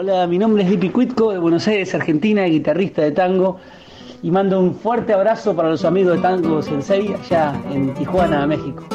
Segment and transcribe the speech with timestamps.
[0.00, 3.58] Hola, mi nombre es Lipi Cuitco de Buenos Aires, Argentina, guitarrista de tango.
[4.22, 8.86] Y mando un fuerte abrazo para los amigos de Tango Sensei allá en Tijuana, México.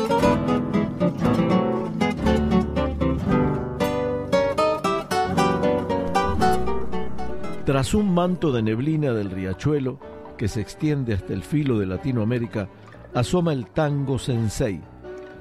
[7.65, 9.99] Tras un manto de neblina del riachuelo
[10.37, 12.69] que se extiende hasta el filo de Latinoamérica,
[13.13, 14.79] asoma el tango sensei,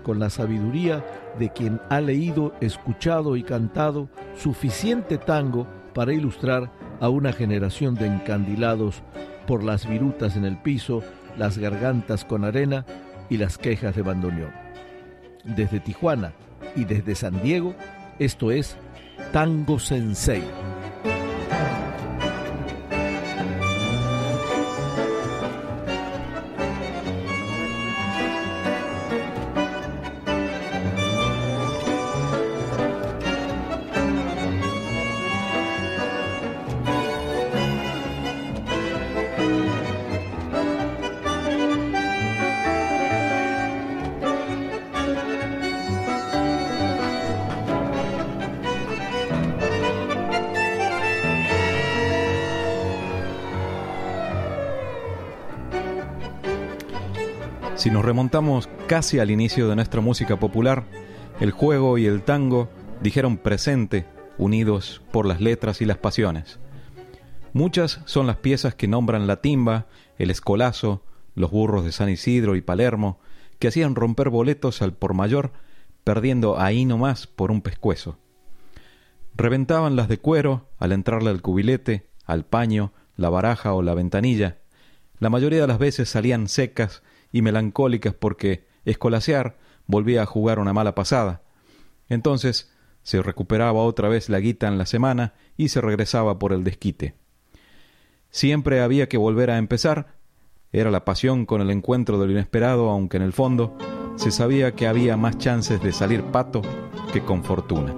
[0.02, 1.04] con la sabiduría
[1.38, 6.70] de quien ha leído, escuchado y cantado suficiente tango para ilustrar
[7.00, 9.02] a una generación de encandilados
[9.46, 11.02] por las virutas en el piso,
[11.36, 12.84] las gargantas con arena
[13.28, 14.52] y las quejas de bandoneón.
[15.44, 16.32] Desde Tijuana
[16.76, 17.74] y desde San Diego,
[18.18, 18.76] esto es
[19.32, 20.42] Tango Sensei.
[57.82, 60.84] Si nos remontamos casi al inicio de nuestra música popular,
[61.40, 62.68] el juego y el tango
[63.00, 64.06] dijeron presente,
[64.38, 66.60] unidos por las letras y las pasiones.
[67.52, 72.54] Muchas son las piezas que nombran la timba, el escolazo, los burros de San Isidro
[72.54, 73.18] y Palermo,
[73.58, 75.50] que hacían romper boletos al por mayor,
[76.04, 78.16] perdiendo ahí nomás por un pescuezo.
[79.34, 84.58] Reventaban las de cuero al entrarle al cubilete, al paño, la baraja o la ventanilla.
[85.18, 87.02] La mayoría de las veces salían secas
[87.32, 91.42] y melancólicas porque escolasear volvía a jugar una mala pasada.
[92.08, 92.70] Entonces
[93.02, 97.14] se recuperaba otra vez la guita en la semana y se regresaba por el desquite.
[98.30, 100.14] Siempre había que volver a empezar,
[100.72, 103.76] era la pasión con el encuentro de lo inesperado, aunque en el fondo
[104.16, 106.62] se sabía que había más chances de salir pato
[107.12, 107.94] que con fortuna.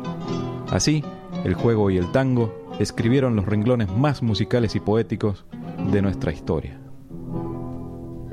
[0.70, 1.04] Así,
[1.44, 5.44] el juego y el tango escribieron los renglones más musicales y poéticos
[5.92, 6.83] de nuestra historia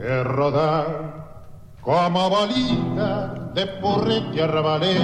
[0.02, 1.22] que rodar
[1.82, 4.98] como bolita de purrete arrabalé.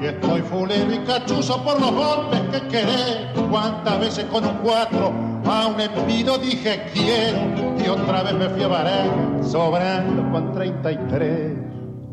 [0.00, 3.26] Y estoy fulero y cachuzo por los golpes que querés.
[3.50, 5.12] Cuántas veces con un cuatro
[5.44, 7.38] a un envido dije quiero.
[7.84, 9.10] Y otra vez me fui a varar
[9.42, 11.52] sobrando con 33.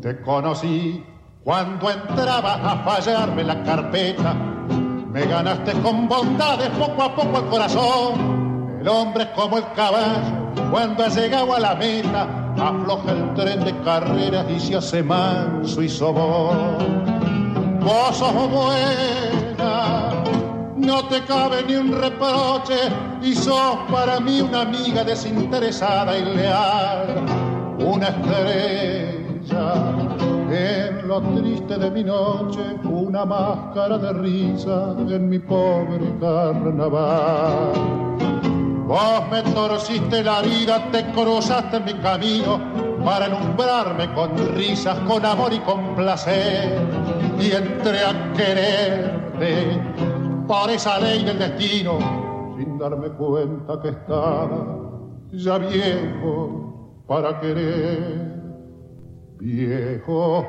[0.02, 1.04] Te conocí
[1.44, 4.34] cuando entrabas a fallarme la carpeta.
[4.34, 8.43] Me ganaste con bondades poco a poco el corazón.
[8.84, 13.64] El hombre es como el caballo cuando has llegado a la meta, afloja el tren
[13.64, 17.80] de carreras y se hace manso y sobón.
[17.80, 20.12] Vos sos buena,
[20.76, 22.76] no te cabe ni un reproche
[23.22, 27.24] y sos para mí una amiga desinteresada y leal,
[27.78, 29.72] una estrella
[30.50, 38.13] en lo triste de mi noche, una máscara de risa en mi pobre carnaval.
[38.86, 42.60] Vos me torciste la vida, te cruzaste mi camino
[43.02, 46.86] para alumbrarme con risas, con amor y con placer.
[47.40, 49.80] Y entré a quererte
[50.46, 51.98] por esa ley del destino,
[52.58, 54.66] sin darme cuenta que estaba
[55.32, 58.34] ya viejo para querer.
[59.40, 60.46] Viejo,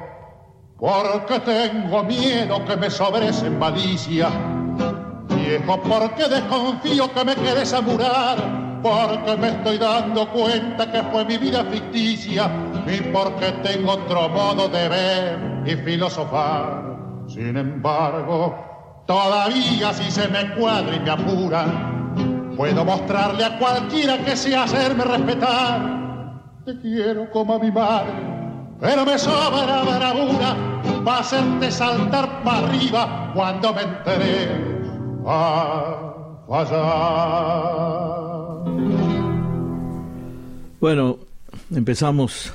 [0.78, 4.30] porque tengo miedo que me sobresen malicia
[5.46, 11.26] viejo, porque desconfío que me quedes a murar, porque me estoy dando cuenta que fue
[11.26, 12.50] mi vida ficticia
[12.88, 16.96] y porque tengo otro modo de ver y filosofar.
[17.28, 21.66] Sin embargo, todavía si se me cuadra y me apura,
[22.56, 26.06] puedo mostrarle a cualquiera que sea hacerme respetar.
[26.66, 28.14] Te quiero como a mi madre,
[28.80, 30.56] pero me sobra bravura
[31.08, 34.75] va a hacerte saltar para arriba cuando me enteré
[40.80, 41.18] bueno,
[41.74, 42.54] empezamos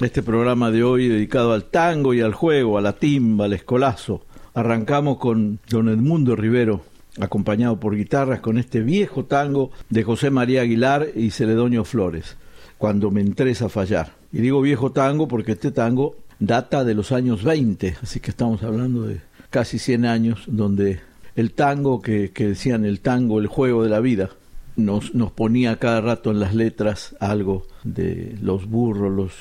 [0.00, 4.22] este programa de hoy dedicado al tango y al juego, a la timba, al escolazo.
[4.54, 6.80] Arrancamos con don Edmundo Rivero,
[7.20, 12.38] acompañado por guitarras, con este viejo tango de José María Aguilar y Celedonio Flores,
[12.78, 14.12] cuando me entres a fallar.
[14.32, 18.62] Y digo viejo tango porque este tango data de los años 20, así que estamos
[18.62, 21.00] hablando de casi 100 años, donde
[21.38, 24.30] el tango que, decían el tango, el juego de la vida,
[24.74, 29.32] nos, nos ponía cada rato en las letras algo de los burros, los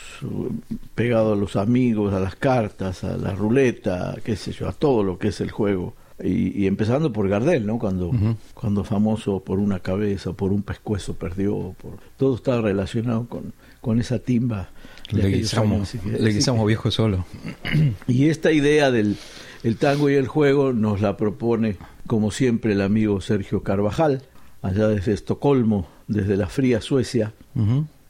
[0.94, 5.01] pegados a los amigos, a las cartas, a la ruleta, qué sé yo, a todo
[5.01, 7.79] lo que es el juego Y, empezando por Gardel, ¿no?
[7.79, 8.11] Cuando,
[8.53, 14.00] cuando famoso por una cabeza, por un pescuezo perdió, por, todo está relacionado con, con
[14.00, 14.69] esa timba.
[15.09, 17.25] Le guisamos, le guisamos viejo solo.
[18.07, 19.17] Y esta idea del
[19.67, 21.77] el tango y el juego nos la propone,
[22.07, 24.21] como siempre, el amigo Sergio Carvajal,
[24.61, 27.33] allá desde Estocolmo, desde la fría Suecia.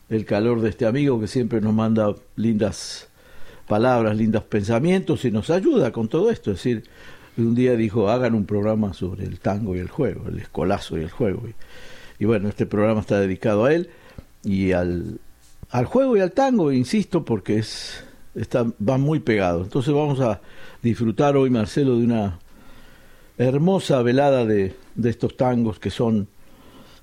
[0.09, 3.09] El calor de este amigo que siempre nos manda lindas
[3.67, 6.51] palabras, lindos pensamientos y nos ayuda con todo esto.
[6.51, 6.83] Es decir,
[7.37, 11.01] un día dijo, hagan un programa sobre el tango y el juego, el escolazo y
[11.01, 11.43] el juego.
[12.19, 13.89] Y, bueno, este programa está dedicado a él
[14.43, 15.19] y al,
[15.71, 18.03] al juego y al tango, insisto, porque es
[18.37, 18.65] está,
[18.97, 19.65] muy pegados.
[19.65, 20.41] Entonces vamos a
[20.81, 22.39] disfrutar hoy, Marcelo, de una
[23.37, 26.27] hermosa velada de, de estos tangos que son,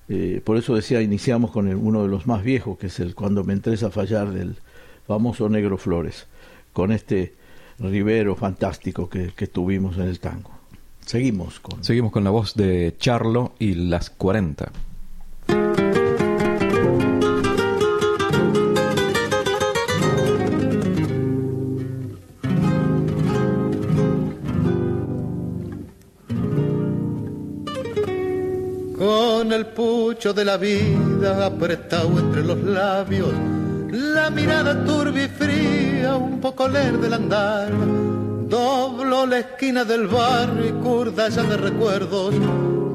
[0.09, 3.45] eh, por eso decía, iniciamos con uno de los más viejos, que es el Cuando
[3.45, 4.57] me entres a fallar del
[5.07, 6.27] famoso Negro Flores,
[6.73, 7.35] con este
[7.79, 10.51] Rivero fantástico que, tuvimos en el tango.
[11.05, 11.83] Seguimos con...
[11.85, 14.73] Seguimos con la voz de Charlo y las 40.
[29.35, 33.33] Con el pucho de la vida apretado entre los labios
[33.91, 37.73] la mirada turbia y fría, un poco leer del andar.
[38.49, 42.33] Doblo la esquina del barrio y curda ya de recuerdos,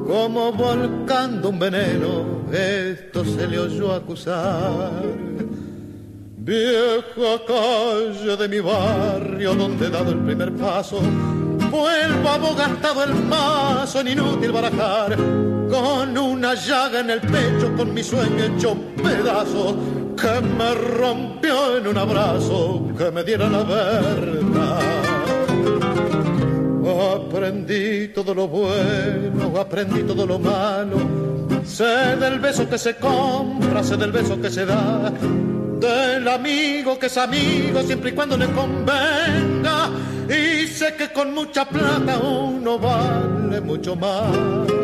[0.06, 4.92] como volcando un veneno, esto se le oyó acusar.
[6.38, 11.00] Vieja calle de mi barrio donde he dado el primer paso,
[11.70, 15.18] vuelvo abogantado el mazo en inútil barajar,
[15.70, 19.76] con una llaga en el pecho, con mi sueño hecho pedazo
[20.20, 24.80] que me rompió en un abrazo que me diera la verdad.
[27.14, 30.98] Aprendí todo lo bueno, aprendí todo lo malo.
[31.64, 35.10] Sé del beso que se compra, sé del beso que se da.
[35.78, 39.90] Del amigo que es amigo siempre y cuando le convenga.
[40.28, 44.79] Y sé que con mucha plata uno vale mucho más.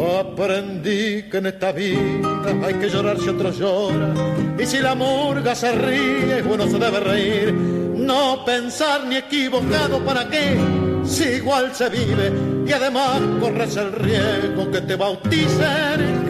[0.00, 4.14] Aprendí que en esta vida hay que llorar si otro llora.
[4.58, 7.52] Y si la murga se ríe, uno se debe reír.
[7.52, 10.56] No pensar ni equivocado para qué,
[11.04, 12.32] si igual se vive.
[12.66, 16.22] Y además corres el riesgo que te bauticen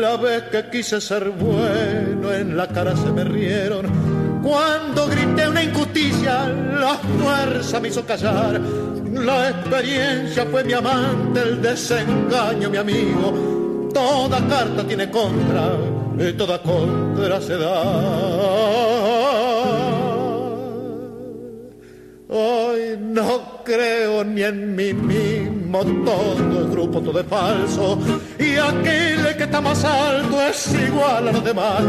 [0.00, 3.86] La vez que quise ser bueno, en la cara se me rieron.
[4.42, 8.60] Cuando grité una injusticia, la fuerza me hizo callar
[9.14, 13.90] la experiencia fue mi amante, el desengaño mi amigo.
[13.92, 15.76] Toda carta tiene contra
[16.18, 17.82] y toda contra se da.
[22.28, 27.98] Hoy no creo ni en mí mismo, todo el grupo todo es falso.
[28.38, 31.82] Y aquel que está más alto es igual a los demás.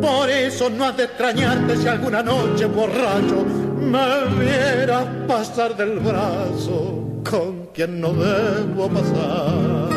[0.00, 3.46] Por eso no has de extrañarte si alguna noche borracho
[3.90, 9.90] me viera pasar del brazo con quien no debo pasar.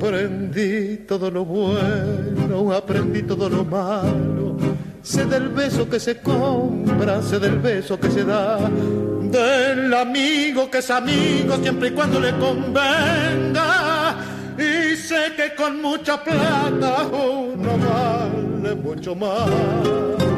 [0.00, 4.56] Aprendí todo lo bueno, aprendí todo lo malo.
[5.02, 8.58] Sé del beso que se compra, sé del beso que se da.
[8.58, 14.16] Del amigo que es amigo siempre y cuando le convenga.
[14.58, 20.29] Y sé que con mucha plata uno vale mucho más.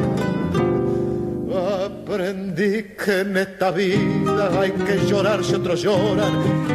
[1.53, 6.33] Aprendí que en esta vida hay que llorar si otros lloran.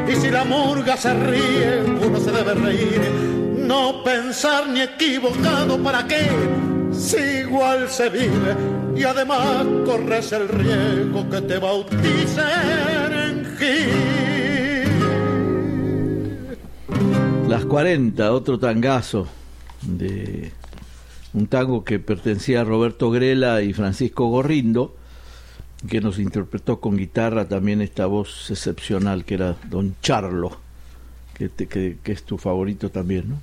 [0.09, 3.01] Y si la murga se ríe, uno se debe reír.
[3.59, 6.29] No pensar ni equivocado para qué,
[6.93, 8.57] si igual se vive.
[8.95, 14.29] Y además corres el riesgo que te bauticen en Gil.
[17.49, 19.27] Las 40, otro tangazo
[19.83, 20.53] de
[21.39, 24.95] un tango que pertenecía a Roberto Grela y Francisco Gorrindo,
[25.89, 30.59] que nos interpretó con guitarra también esta voz excepcional que era Don Charlo,
[31.35, 33.39] que, que, es tu favorito también, ¿no?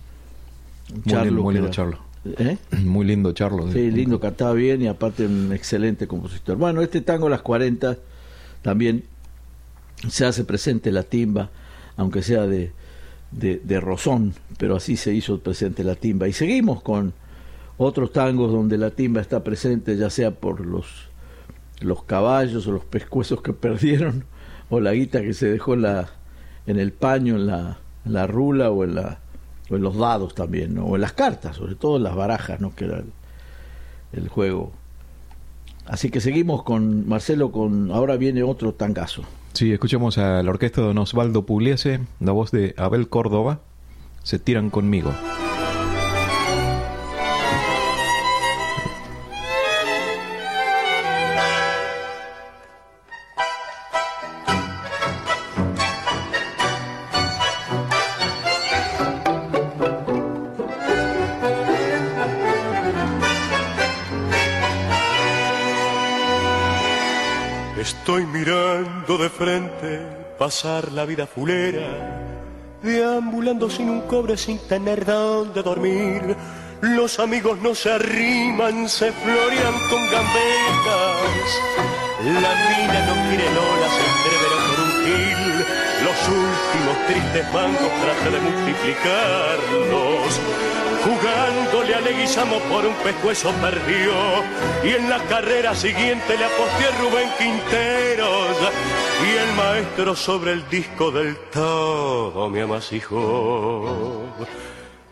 [1.32, 2.00] muy, lindo, Charlo.
[2.25, 2.58] ¿Eh?
[2.84, 3.72] Muy lindo Charlo.
[3.72, 6.58] Sí, lindo, cantaba bien y aparte un excelente compositor.
[6.58, 7.98] Bueno, este tango Las 40
[8.62, 9.04] también
[10.10, 11.50] se hace presente la timba,
[11.96, 12.72] aunque sea de,
[13.32, 16.28] de, de rozón, pero así se hizo presente la timba.
[16.28, 17.14] Y seguimos con
[17.77, 21.10] otros tangos donde la timba está presente, ya sea por los,
[21.82, 24.25] los caballos o los pescuezos que perdieron,
[24.70, 26.10] o la guita que se dejó en, la,
[26.65, 29.20] en el paño, en la, la rula o en, la,
[29.70, 32.74] o en los dados también, o en las cartas, sobre todo en las barajas, ¿no?
[32.75, 33.03] que era
[34.13, 34.72] el, juego
[35.86, 39.24] Así que seguimos con Marcelo, con ahora viene otro tangazo.
[39.53, 43.60] Sí, escuchamos a la orquesta de Don Osvaldo Pugliese, la voz de Abel Córdoba,
[44.24, 45.13] Se tiran conmigo.
[68.06, 70.00] Estoy mirando de frente
[70.38, 72.22] pasar la vida fulera,
[72.84, 76.36] deambulando sin un cobre, sin tener dónde dormir.
[76.82, 81.48] Los amigos no se arriman, se florean con gambetas.
[82.44, 84.65] La mina no quiere lola, se
[85.06, 90.42] Los últimos tristes bancos trata de multiplicarlos.
[91.04, 94.12] Jugándole a Leguizamo por un pescuezo perdió
[94.84, 98.58] y en la carrera siguiente le aposté a Rubén Quinteros
[99.24, 104.24] y el maestro sobre el disco del todo me amasijó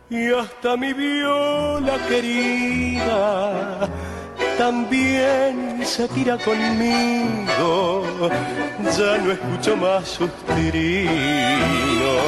[0.10, 3.88] y hasta mi viola querida
[4.58, 8.04] también se tira conmigo
[8.98, 12.24] ya no escucho más sus tirinos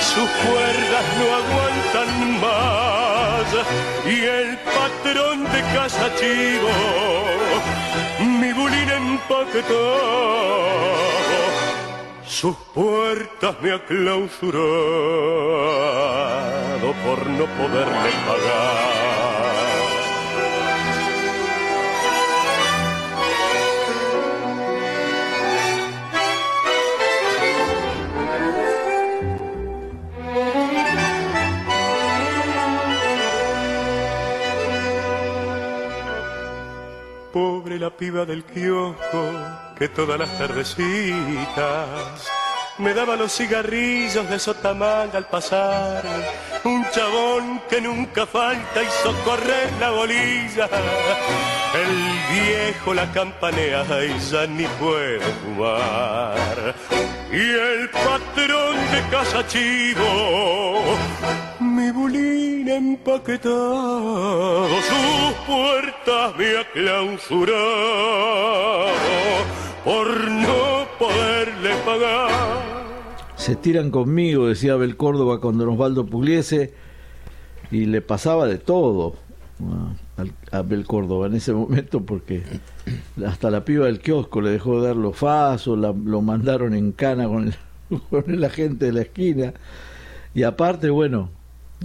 [0.00, 3.12] sus cuerdas no aguantan más
[4.04, 6.70] y el patrón de casa chivo,
[8.40, 9.72] mi bulín empaquetado,
[12.26, 14.62] sus puertas me ha clausurado
[17.04, 19.11] por no poderle pagar.
[37.32, 39.32] Pobre la piba del kiosco
[39.78, 42.30] que todas las tardecitas
[42.78, 46.02] me daba los cigarrillos de sotamanga al pasar.
[46.64, 50.68] Un chabón que nunca falta y socorrer la bolilla.
[51.74, 51.94] El
[52.34, 56.74] viejo la campanea y ya ni puede fumar.
[57.32, 60.82] Y el patrón de casa chivo,
[61.60, 62.41] mi bulín
[62.76, 67.52] empaquetado, sus puertas me ha clausurado
[69.84, 72.30] por no poderle pagar.
[73.36, 76.72] Se tiran conmigo, decía Abel Córdoba con Don Osvaldo Pugliese,
[77.70, 79.16] y le pasaba de todo
[80.50, 82.42] a Abel Córdoba en ese momento porque
[83.26, 87.26] hasta la piba del kiosco le dejó de dar los fasos, lo mandaron en cana
[87.26, 87.54] con el,
[88.10, 89.54] con el agente de la esquina,
[90.34, 91.30] y aparte, bueno,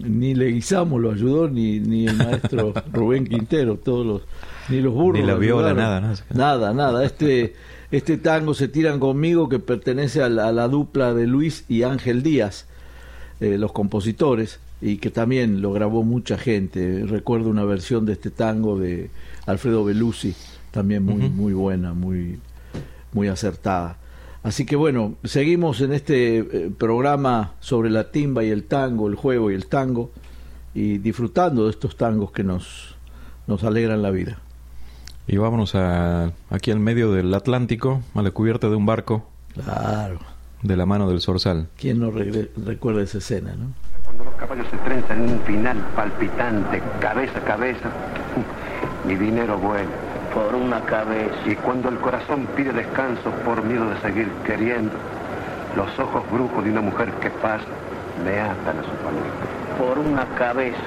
[0.03, 4.21] ni Leguizamo lo ayudó, ni, ni el maestro Rubén Quintero, todos los,
[4.69, 5.21] ni los burros.
[5.21, 6.13] Ni la viola, nada, ¿no?
[6.33, 7.05] Nada, nada.
[7.05, 7.55] Este,
[7.91, 11.83] este tango se tiran conmigo que pertenece a la, a la dupla de Luis y
[11.83, 12.67] Ángel Díaz,
[13.39, 17.05] eh, los compositores, y que también lo grabó mucha gente.
[17.05, 19.09] Recuerdo una versión de este tango de
[19.45, 20.35] Alfredo Belusi,
[20.71, 22.39] también muy, muy buena, muy,
[23.13, 23.97] muy acertada.
[24.47, 29.15] Así que bueno, seguimos en este eh, programa sobre la timba y el tango, el
[29.15, 30.09] juego y el tango,
[30.73, 32.95] y disfrutando de estos tangos que nos,
[33.45, 34.37] nos alegran la vida.
[35.27, 40.19] Y vámonos a, aquí al medio del Atlántico, a la cubierta de un barco, Claro.
[40.63, 41.67] de la mano del Zorzal.
[41.77, 43.73] ¿Quién no recuerda esa escena, no?
[44.05, 47.91] Cuando los caballos se trenzan en un final palpitante, cabeza a cabeza,
[49.05, 49.89] mi dinero vuela.
[50.37, 51.35] Por una cabeza.
[51.45, 54.93] Y cuando el corazón pide descanso por miedo de seguir queriendo,
[55.75, 57.65] los ojos brujos de una mujer que pasa
[58.23, 59.45] me atan a su paleta.
[59.79, 60.77] Por una cabeza.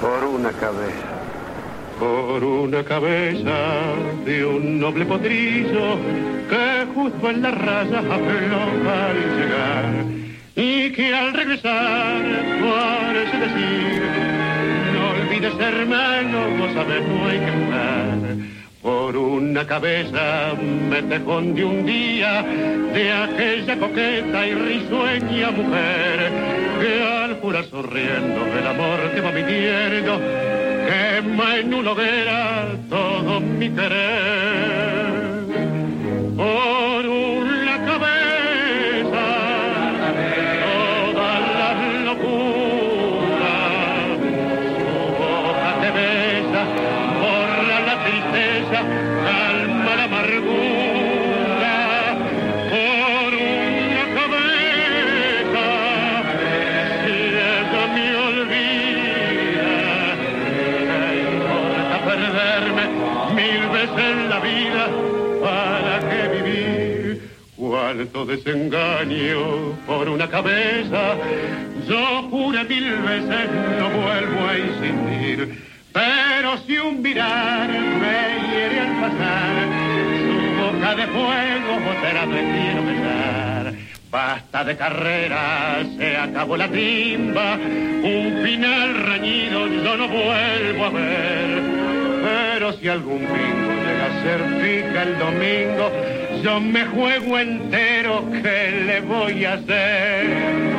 [0.00, 1.06] Por una cabeza.
[1.98, 3.58] por una cabeza
[4.24, 5.96] de un noble potrillo
[6.48, 9.84] que justo en la raya afloja al llegar
[10.56, 12.22] y que al regresar
[12.62, 14.29] parece decir
[15.40, 18.18] no olvides hermano, vos sabés no hay que jugar.
[18.82, 20.54] Por una cabeza
[20.88, 26.32] me tejón de un día de aquella coqueta y risueña mujer
[26.80, 30.20] que al jurar sonriendo del amor que va mintiendo
[30.88, 35.10] quema en una hoguera todo mi querer.
[36.36, 36.89] Por
[68.00, 71.16] Cuánto desengaño por una cabeza,
[71.86, 75.62] yo juré mil veces no vuelvo a insistir.
[75.92, 79.68] Pero si un mirar me hiere al pasar,
[80.24, 83.74] su boca de fuego te la prefiero besar.
[84.10, 91.62] Basta de carrera, se acabó la timba, un final reñido yo no vuelvo a ver.
[92.22, 95.90] Pero si algún bingo llega a ser pica el domingo,
[96.42, 100.70] yo me juego entero, ¿qué le voy a hacer?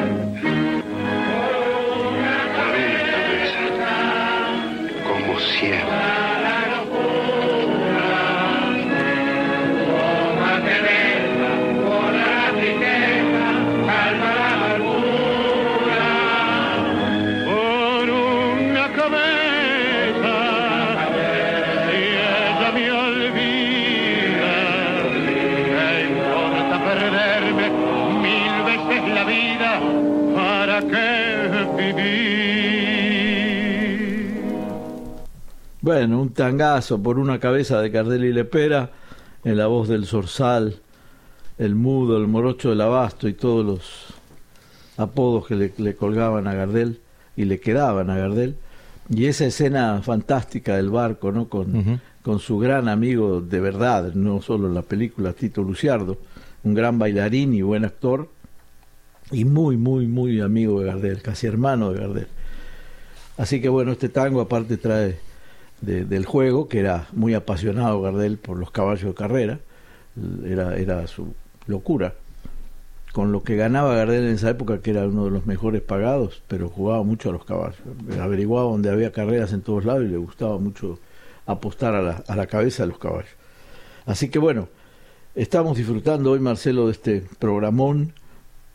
[5.07, 6.20] como siempre.
[35.93, 38.91] Bueno, un tangazo por una cabeza de Gardel y Lepera,
[39.43, 40.77] en la voz del Zorzal,
[41.57, 44.13] el Mudo, el Morocho del Abasto y todos los
[44.95, 47.01] apodos que le, le colgaban a Gardel
[47.35, 48.55] y le quedaban a Gardel.
[49.09, 51.49] Y esa escena fantástica del barco, ¿no?
[51.49, 56.19] Con su gran amigo de verdad, no solo en la película, Tito Luciardo,
[56.63, 58.29] un gran bailarín y buen actor,
[59.29, 62.27] y muy, muy, muy amigo de Gardel, casi hermano de Gardel.
[63.35, 65.29] Así que bueno, este tango aparte trae
[65.81, 69.59] de- del juego, que era muy apasionado Gardel por los caballos de carrera,
[70.45, 71.33] era, era su
[71.67, 72.13] locura.
[73.13, 76.43] Con lo que ganaba Gardel en esa época, que era uno de los mejores pagados,
[76.47, 77.79] pero jugaba mucho a los caballos.
[78.21, 80.97] Averiguaba donde había carreras en todos lados y le gustaba mucho
[81.45, 83.31] apostar a la, a la cabeza de los caballos.
[84.05, 84.69] Así que bueno,
[85.35, 88.13] estamos disfrutando hoy, Marcelo, de este programón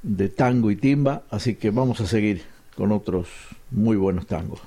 [0.02, 2.42] de tango y timba, así que vamos a seguir
[2.76, 3.28] con otros
[3.70, 4.60] muy buenos tangos.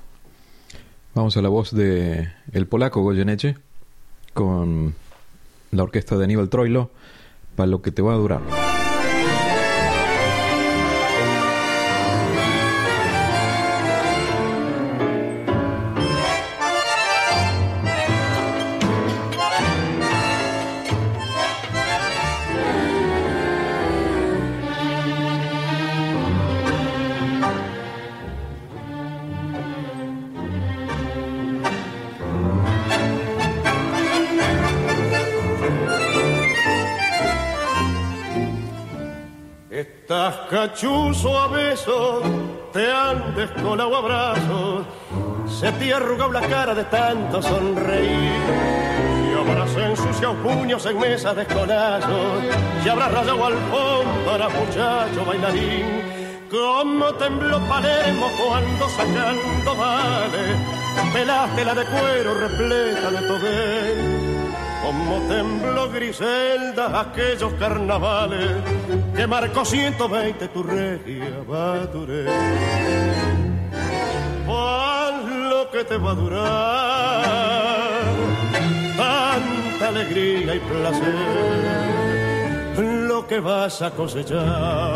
[1.19, 3.57] Vamos a la voz de el polaco Goyeneche
[4.33, 4.95] con
[5.69, 6.91] la orquesta de Aníbal Troilo
[7.57, 8.68] para lo que te va a durar.
[43.71, 44.85] Han descolado abrazos,
[45.59, 48.41] se te ha arrugado la cara de tanto sonreír.
[49.31, 52.43] Y habrás ensuciado puños en mesas de escolazos,
[52.83, 56.49] y habrás rayado alfombra, muchacho bailarín.
[56.49, 60.55] Como tembló Palermo cuando sacando vale,
[61.13, 64.55] pelaste la de cuero repleta de tobel.
[64.83, 68.63] Como tembló Griselda aquellos carnavales
[69.15, 73.38] que marcó 120 tu regia Baturé.
[75.79, 78.01] Que te va a durar.
[78.97, 81.15] Tanta alegría y placer,
[83.07, 84.95] lo que vas a cosechar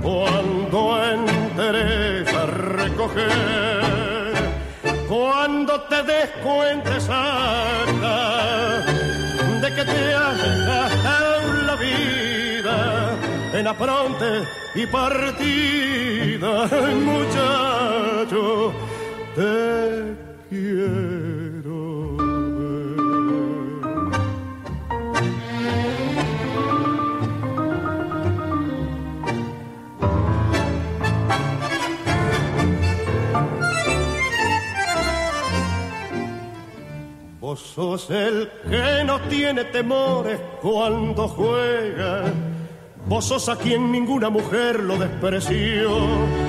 [0.00, 4.32] cuando enteres a recoger,
[5.10, 8.16] cuando te des cuenta exacta
[9.60, 13.14] de que te has gastado la vida
[13.52, 18.72] en apronte y partida, muchacho,
[19.38, 20.16] te
[20.50, 22.16] quiero
[22.56, 22.88] ver.
[37.40, 42.24] Vos sos el que no tiene temores cuando juega.
[43.06, 46.47] Vos sos a quien ninguna mujer lo despreció.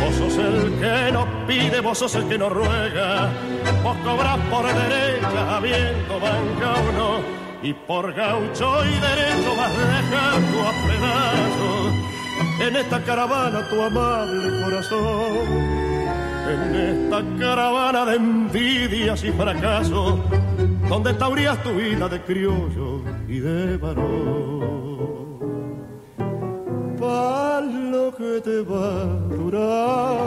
[0.00, 3.30] Vos sos el que no pide, vos sos el que no ruega.
[3.82, 7.40] Vos cobras por derecha, habiendo banca o no.
[7.62, 12.10] Y por gaucho y derecho vas dejando a pedazos
[12.60, 15.80] en esta caravana tu amable corazón
[16.50, 20.18] en esta caravana de envidias y fracasos,
[20.88, 25.20] donde taurías tu vida de criollo y de varón.
[26.98, 27.49] Pa'
[28.16, 30.18] que te va a durar.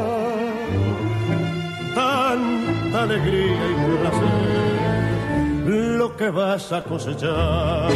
[1.96, 5.67] Tanta alegría y placer,
[5.98, 7.91] lo que vas a cosechar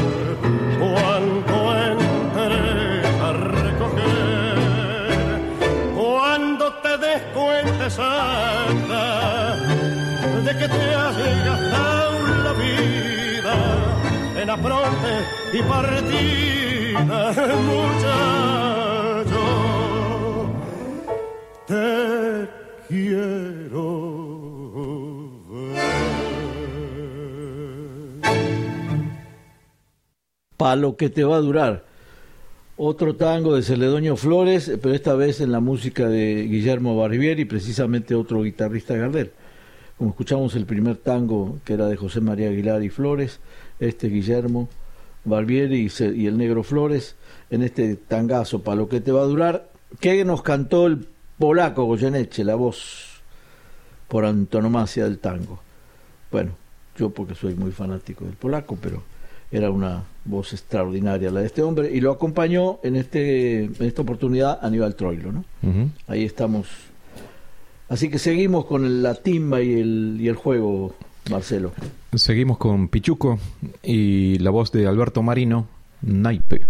[0.80, 4.58] cuando entres a recoger,
[5.95, 9.56] cuando te des cuenta santa
[10.45, 13.56] de que te has gastado la vida
[14.41, 15.13] en apronte
[15.54, 17.34] y partida,
[17.67, 18.66] muchacho,
[21.67, 22.47] te
[22.88, 24.47] quiero.
[30.56, 31.86] Palo que te va a durar.
[32.77, 38.15] Otro tango de Celedonio Flores, pero esta vez en la música de Guillermo Barbieri, precisamente
[38.15, 39.32] otro guitarrista Gardel.
[39.97, 43.39] Como escuchamos el primer tango que era de José María Aguilar y Flores,
[43.80, 44.69] este Guillermo
[45.25, 47.15] Barbieri y, el negro Flores,
[47.49, 52.43] en este tangazo, Palo que te va a durar, que nos cantó el polaco Goyeneche,
[52.43, 53.21] la voz
[54.08, 55.60] por antonomasia del tango.
[56.32, 56.52] Bueno,
[56.97, 59.04] yo porque soy muy fanático del polaco, pero
[59.52, 64.02] era una voz extraordinaria la de este hombre y lo acompañó en este en esta
[64.02, 65.45] oportunidad Aníbal Troilo, ¿no?
[66.08, 66.67] Ahí estamos.
[67.89, 70.93] Así que seguimos con la timba y el, y el juego,
[71.32, 71.71] Marcelo.
[72.13, 73.39] Seguimos con Pichuco
[73.82, 75.67] y la voz de Alberto Marino,
[76.02, 76.65] Naipe.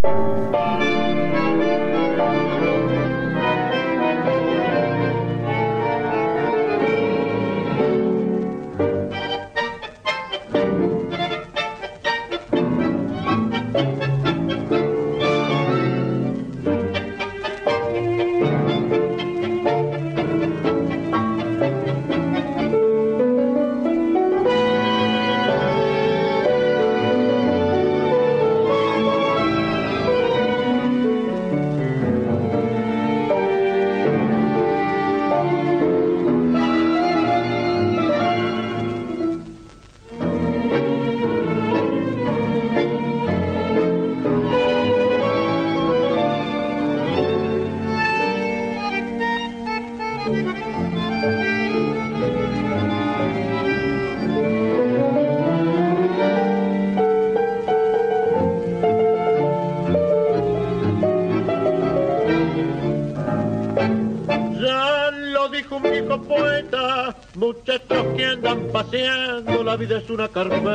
[67.47, 70.67] Muchachos que andan paseando, la vida es una carpeta.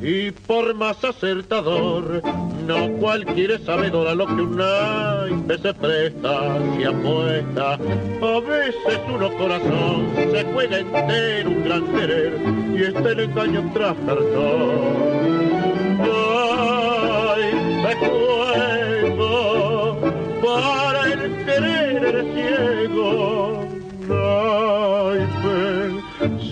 [0.00, 2.22] Y por más acertador,
[2.66, 7.74] no cualquiera es sabedor lo que un naipe se presta, se apuesta.
[7.74, 12.32] A veces uno corazón se juega entero un gran querer
[12.74, 15.18] y está el engaño tras cartón.
[16.00, 17.44] Ay,
[17.84, 17.94] me
[19.14, 20.00] juego
[20.42, 23.37] para el querer ciego.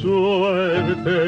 [0.07, 1.19] Suerte,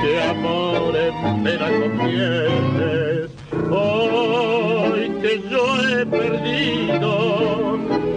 [0.00, 3.28] que amor en pena conviertes.
[3.70, 7.10] Hoy que yo he perdido,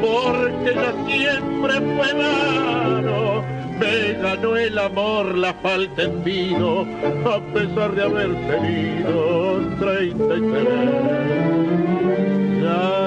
[0.02, 3.44] porque ya siempre fue vano.
[3.80, 6.86] Me ganó el amor, la falta en vino,
[7.26, 12.33] a pesar de haber tenido 33.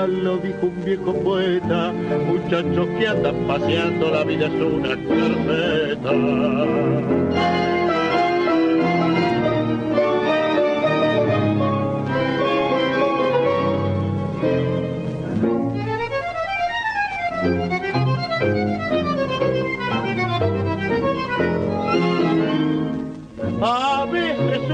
[0.07, 1.92] Lo dijo un viejo poeta,
[2.27, 6.12] muchachos que andan paseando, la vida es una carpeta.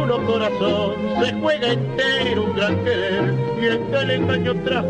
[0.02, 4.84] Uno corazón se juega entero un gran querer y está el engaño tras.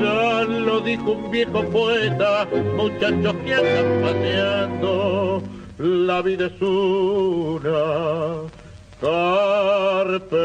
[0.00, 5.42] Ya lo dijo un viejo poeta, muchachos que andan paseando,
[5.78, 8.48] la vida es una
[9.00, 10.36] carpeta.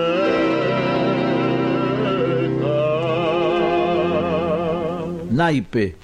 [5.31, 5.95] Naipe,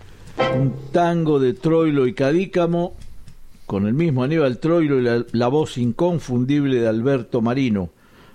[0.56, 2.96] un tango de Troilo y Cadícamo,
[3.72, 7.90] con el mismo Aníbal Troilo y la, la voz inconfundible de Alberto Marino.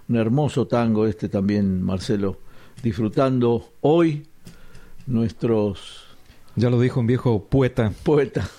[0.08, 2.38] Un hermoso tango este también, Marcelo,
[2.82, 4.26] disfrutando hoy
[5.06, 6.06] nuestros
[6.54, 7.92] Ya lo dijo un viejo poeta.
[8.02, 8.50] poetas.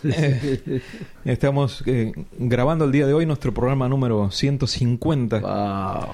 [1.26, 5.40] Estamos eh, grabando el día de hoy nuestro programa número 150.
[5.40, 6.14] Wow.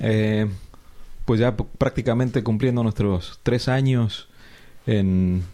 [0.00, 0.46] Eh,
[1.24, 4.28] pues ya prácticamente cumpliendo nuestros tres años
[4.86, 5.44] en,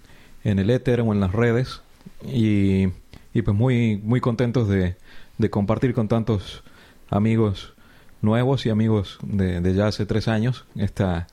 [0.42, 1.82] en el éter o en las redes.
[2.26, 2.88] Y,
[3.32, 4.96] y pues muy, muy contentos de,
[5.38, 6.62] de compartir con tantos
[7.08, 7.74] amigos
[8.22, 11.26] nuevos y amigos de, ya hace tres años esta,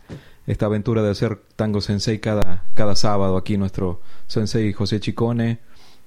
[0.45, 5.59] esta aventura de hacer Tango Sensei cada, cada sábado aquí nuestro Sensei José Chicone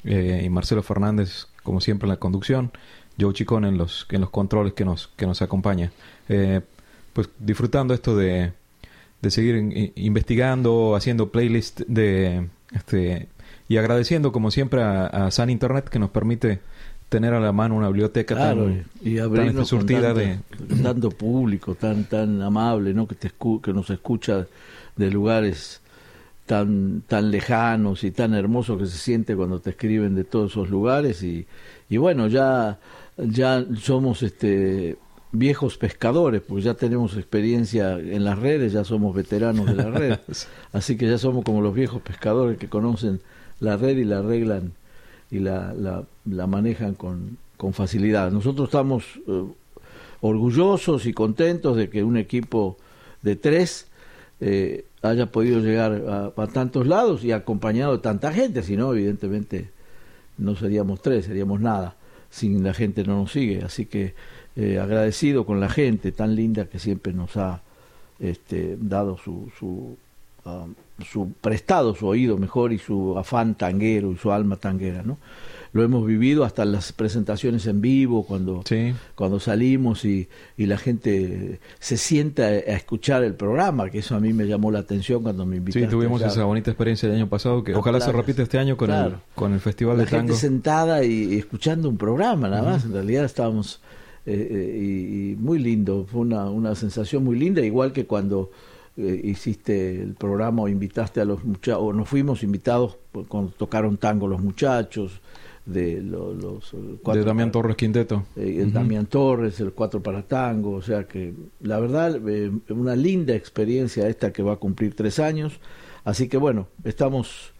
[0.04, 2.72] eh, y Marcelo Fernández como siempre en la conducción
[3.20, 5.92] Joe Chicón en los, en los controles que nos, que nos acompaña.
[6.28, 6.60] Eh,
[7.12, 8.52] pues disfrutando esto de,
[9.20, 13.28] de seguir investigando, haciendo playlist de este
[13.70, 16.58] y agradeciendo como siempre a, a, San Internet que nos permite
[17.08, 20.40] tener a la mano una biblioteca tan, y tan surtida de
[20.82, 23.30] tanto público tan tan amable no que te
[23.62, 24.48] que nos escucha
[24.96, 25.82] de lugares
[26.46, 30.68] tan tan lejanos y tan hermosos que se siente cuando te escriben de todos esos
[30.68, 31.22] lugares.
[31.22, 31.46] Y,
[31.88, 32.80] y bueno ya
[33.16, 34.96] ya somos este
[35.30, 40.48] viejos pescadores, porque ya tenemos experiencia en las redes, ya somos veteranos de las redes,
[40.72, 43.20] así que ya somos como los viejos pescadores que conocen
[43.60, 44.72] la red y la arreglan
[45.30, 45.74] y la,
[46.24, 48.32] la, manejan con, con, facilidad.
[48.32, 49.44] Nosotros estamos eh,
[50.20, 52.76] orgullosos y contentos de que un equipo
[53.22, 53.86] de tres
[54.40, 59.70] eh, haya podido llegar a, tantos lados y acompañado de tanta gente, si no, evidentemente
[60.38, 61.96] no seríamos tres, seríamos nada,
[62.30, 64.14] sin la gente no nos sigue, así que
[64.56, 67.62] eh, agradecido con la gente tan linda que siempre nos ha
[68.18, 69.50] este, dado su,
[70.44, 70.68] uh,
[71.04, 75.18] su prestado su oído mejor y su afán tanguero y su alma tanguera, ¿no?
[75.72, 78.92] Lo hemos vivido hasta las presentaciones en vivo, cuando, sí.
[79.14, 84.20] cuando salimos y, y, la gente se sienta a escuchar el programa, que eso a
[84.20, 85.88] mí me llamó la atención cuando me invitaron.
[85.88, 88.88] Sí, tuvimos esa bonita experiencia el año pasado, que ojalá se repita este año con,
[88.88, 89.08] claro.
[89.10, 90.26] el, con el Festival la de Tango.
[90.26, 92.88] gente sentada y, y, escuchando un programa, nada más, uh -huh.
[92.88, 93.80] en realidad estábamos
[94.26, 98.50] eh, eh, y, y, muy lindo, fue una, una sensación muy linda, igual que cuando
[98.96, 102.98] eh, hiciste el programa o invitaste a los muchachos, o nos fuimos invitados
[103.28, 105.20] cuando tocaron tango los muchachos,
[105.66, 108.72] de los, los cuatro de Damián Torres Quinteto, eh, el uh -huh.
[108.72, 114.08] Damián Torres, el cuatro para tango, o sea que la verdad eh, una linda experiencia
[114.08, 115.60] esta que va a cumplir tres años,
[116.04, 117.52] así que bueno, estamos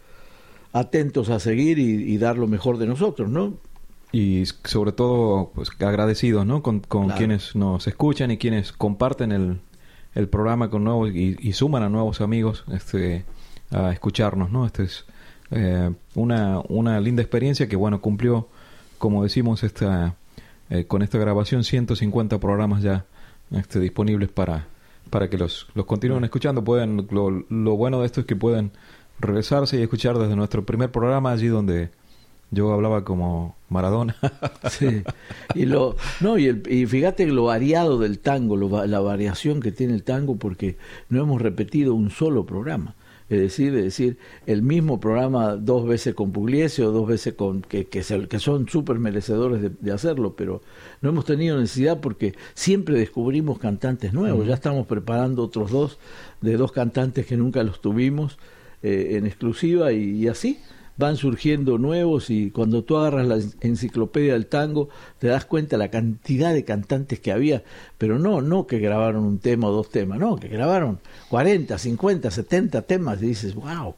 [0.73, 3.53] atentos a seguir y, y dar lo mejor de nosotros, ¿no?
[4.11, 6.61] y sobre todo pues agradecidos ¿no?
[6.61, 7.17] con, con claro.
[7.17, 9.61] quienes nos escuchan y quienes comparten el,
[10.15, 13.23] el programa con nuevos y, y, suman a nuevos amigos este
[13.71, 15.05] a escucharnos no este es
[15.51, 18.49] eh, una una linda experiencia que bueno cumplió
[18.97, 20.15] como decimos esta
[20.69, 23.05] eh, con esta grabación 150 programas ya
[23.51, 24.67] este, disponibles para
[25.09, 26.63] para que los los continúen escuchando.
[26.63, 28.71] Pueden lo, lo bueno de esto es que pueden
[29.19, 31.89] regresarse y escuchar desde nuestro primer programa allí donde
[32.51, 34.15] yo hablaba como Maradona.
[34.69, 35.03] sí.
[35.55, 39.71] Y lo no y, el, y fíjate lo variado del tango, lo, la variación que
[39.71, 40.77] tiene el tango porque
[41.09, 42.95] no hemos repetido un solo programa.
[43.29, 47.61] Es decir, es decir, el mismo programa dos veces con Pugliese o dos veces con
[47.61, 50.61] que, que, se, que son súper merecedores de, de, hacerlo, pero
[50.99, 54.41] no hemos tenido necesidad porque siempre descubrimos cantantes nuevos.
[54.41, 54.47] Uh -huh.
[54.49, 55.97] Ya estamos preparando otros dos
[56.41, 58.37] de dos cantantes que nunca los tuvimos
[58.83, 60.59] eh, en exclusiva y, y así
[61.01, 64.87] van surgiendo nuevos y cuando tú agarras la enciclopedia del tango
[65.17, 67.63] te das cuenta la cantidad de cantantes que había,
[67.97, 72.29] pero no, no que grabaron un tema o dos temas, no, que grabaron 40, 50,
[72.29, 73.95] 70 temas y dices, wow.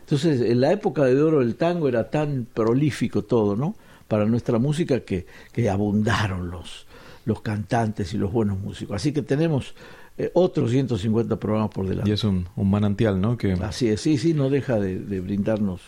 [0.00, 3.74] Entonces, en la época de oro del tango era tan prolífico todo, ¿no?
[4.06, 6.86] Para nuestra música que, que abundaron los,
[7.24, 8.94] los cantantes y los buenos músicos.
[8.94, 9.74] Así que tenemos
[10.18, 12.10] eh, otros 150 programas por delante.
[12.10, 13.38] Y es un, un manantial, ¿no?
[13.38, 13.52] Que...
[13.54, 15.80] Así es, sí, sí, no deja de, de brindarnos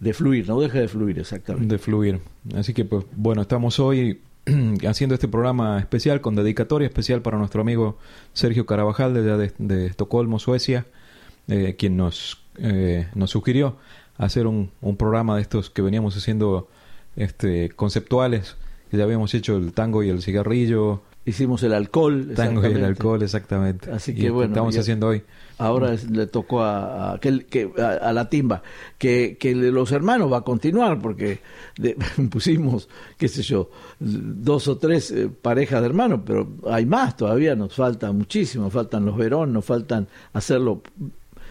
[0.00, 1.74] de fluir, no deja de fluir exactamente.
[1.74, 2.20] De fluir.
[2.56, 4.20] Así que pues bueno, estamos hoy
[4.88, 7.98] haciendo este programa especial con dedicatoria especial para nuestro amigo
[8.32, 10.86] Sergio Carabajal de, de, de Estocolmo, Suecia,
[11.48, 13.76] eh, quien nos, eh, nos sugirió
[14.16, 16.68] hacer un, un, programa de estos que veníamos haciendo
[17.16, 18.56] este conceptuales,
[18.90, 22.32] que ya habíamos hecho el tango y el cigarrillo, hicimos el alcohol.
[22.34, 23.90] Tango y el alcohol, exactamente.
[23.90, 24.52] Así que y bueno.
[24.52, 25.22] Estamos haciendo hoy.
[25.58, 28.62] Ahora es, le tocó a, a, que, que, a, a, la timba,
[28.96, 31.40] que, que los hermanos va a continuar, porque
[31.76, 31.96] de,
[32.30, 37.54] pusimos, qué sé yo, dos o tres eh, parejas de hermanos, pero hay más todavía,
[37.54, 40.80] nos falta muchísimo, faltan los Verón, nos faltan hacerlo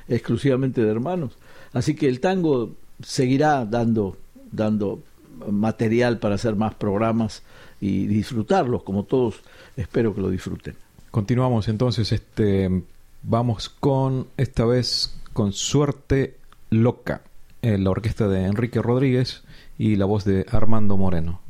[0.07, 1.37] exclusivamente de hermanos.
[1.71, 2.71] Así que el tango
[3.03, 4.17] seguirá dando,
[4.51, 5.03] dando
[5.51, 7.43] material para hacer más programas
[7.81, 9.41] y disfrutarlos como todos
[9.75, 10.75] espero que lo disfruten.
[11.11, 12.83] Continuamos entonces, este
[13.23, 16.37] vamos con esta vez con Suerte
[16.69, 17.21] Loca,
[17.61, 19.43] eh, la orquesta de Enrique Rodríguez
[19.77, 21.41] y la voz de Armando Moreno.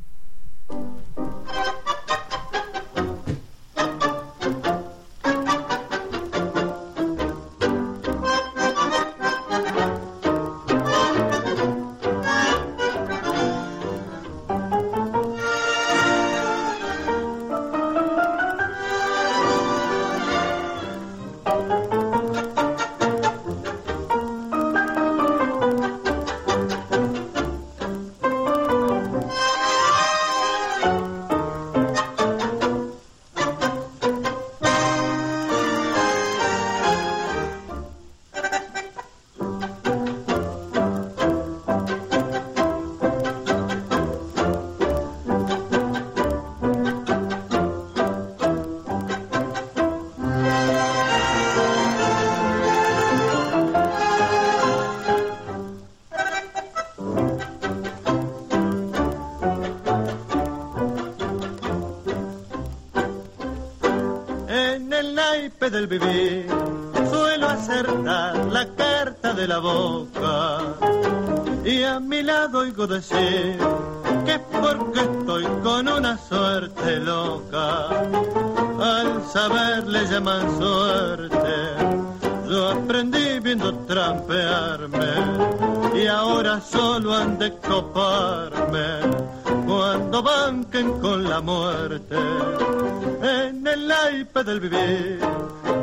[77.90, 81.54] Al saber le llaman suerte,
[82.48, 85.10] yo aprendí viendo trampearme
[85.94, 89.00] y ahora solo han de coparme
[89.66, 92.16] cuando banquen con la muerte
[93.22, 95.20] en el naipe del vivir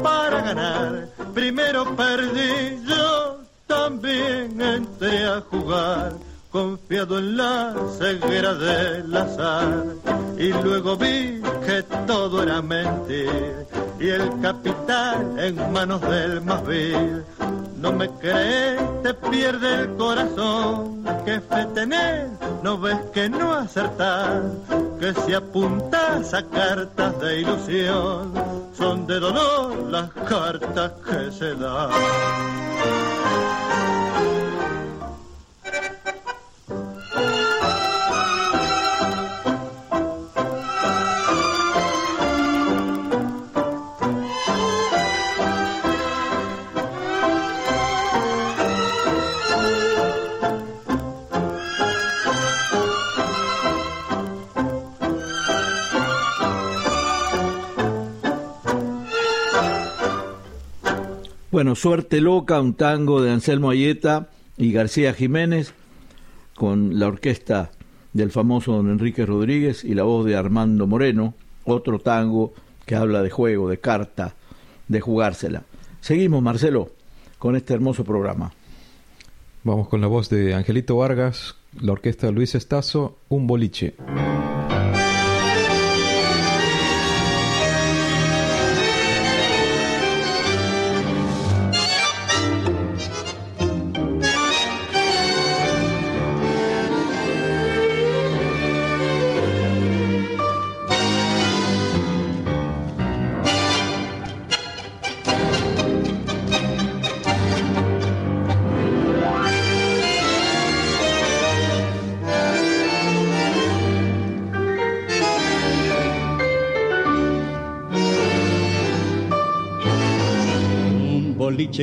[0.02, 1.08] para ganar.
[1.34, 6.14] Primero perdí, yo también entré a jugar
[6.58, 9.84] confiado en la ceguera del azar
[10.40, 13.54] y luego vi que todo era mentir
[14.00, 17.24] y el capital en manos del más vil
[17.80, 21.04] no me crees, te pierde el corazón.
[21.24, 22.28] Que fe tenés,
[22.64, 24.42] no ves que no acertás.
[25.00, 28.34] Que si apuntas a cartas de ilusión,
[28.76, 31.92] son de dolor las cartas que se dan.
[61.50, 65.74] Bueno, Suerte Loca, un tango de Anselmo Ayeta y García Jiménez,
[66.56, 67.72] con la orquesta
[68.12, 72.54] del famoso don Enrique Rodríguez y la voz de Armando Moreno, otro tango
[72.86, 74.36] que habla de juego, de carta,
[74.90, 75.64] de jugársela.
[76.02, 76.90] Seguimos, Marcelo,
[77.40, 78.52] con este hermoso programa.
[79.64, 83.96] Vamos con la voz de Angelito Vargas, la orquesta de Luis Estazo, Un boliche.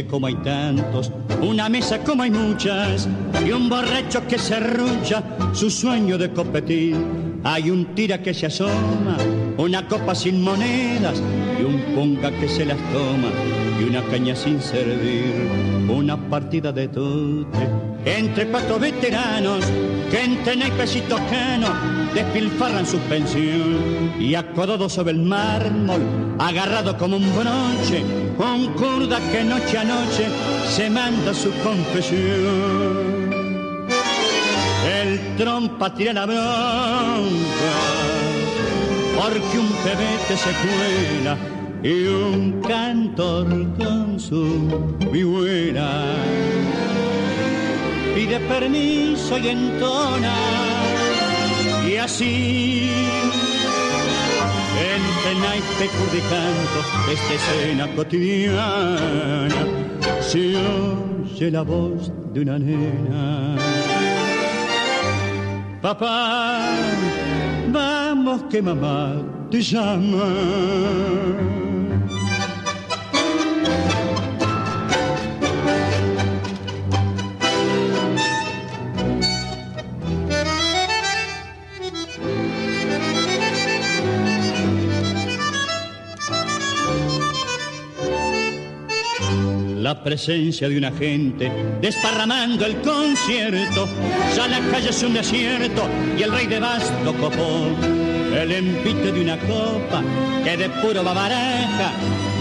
[0.02, 3.08] Como hay tantos, una mesa como hay muchas,
[3.46, 6.96] y un borracho que se arrucha su sueño de competir.
[7.44, 9.16] Hay un tira que se asoma,
[9.56, 11.22] una copa sin monedas,
[11.60, 13.28] y un punga que se las toma,
[13.80, 15.48] y una caña sin servir,
[15.88, 17.68] una partida de tute.
[18.04, 19.64] Entre cuatro veteranos
[20.10, 21.68] que entre naipes y tocano
[22.12, 26.02] despilfarran su pensión y acodado sobre el mármol,
[26.38, 28.02] agarrado como un broche,
[28.36, 30.28] con curda que noche a noche
[30.68, 33.14] se manda su confesión.
[35.00, 37.72] El trompa tira la bronca,
[39.16, 41.36] porque un pebete se cuela
[41.82, 46.16] y un cantor con su vihuela
[48.14, 50.34] pide permiso y entona
[51.86, 53.13] y así
[54.94, 56.78] entre naipe de canto
[57.12, 59.62] esta escena cotidiana
[60.20, 63.56] se oye la voz de una nena.
[65.80, 66.70] Papá,
[67.68, 69.16] vamos que mamá
[69.50, 71.63] te llama.
[90.02, 93.88] Presencia de una gente desparramando el concierto.
[94.36, 95.88] Ya la calle es un desierto
[96.18, 97.68] y el rey de basto copó
[98.34, 100.02] el envite de una copa
[100.42, 101.92] que de puro babaraja,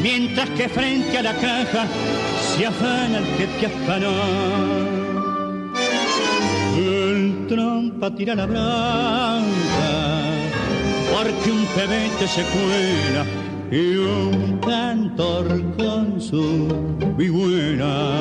[0.01, 1.87] mientras que frente a la caja
[2.55, 4.11] se afana el que te afanó.
[6.77, 9.45] El trompa tira la blanca,
[11.13, 13.42] porque un pebete se cuela
[13.74, 15.47] y un cantor
[15.78, 16.67] con su
[17.17, 18.19] vihuela.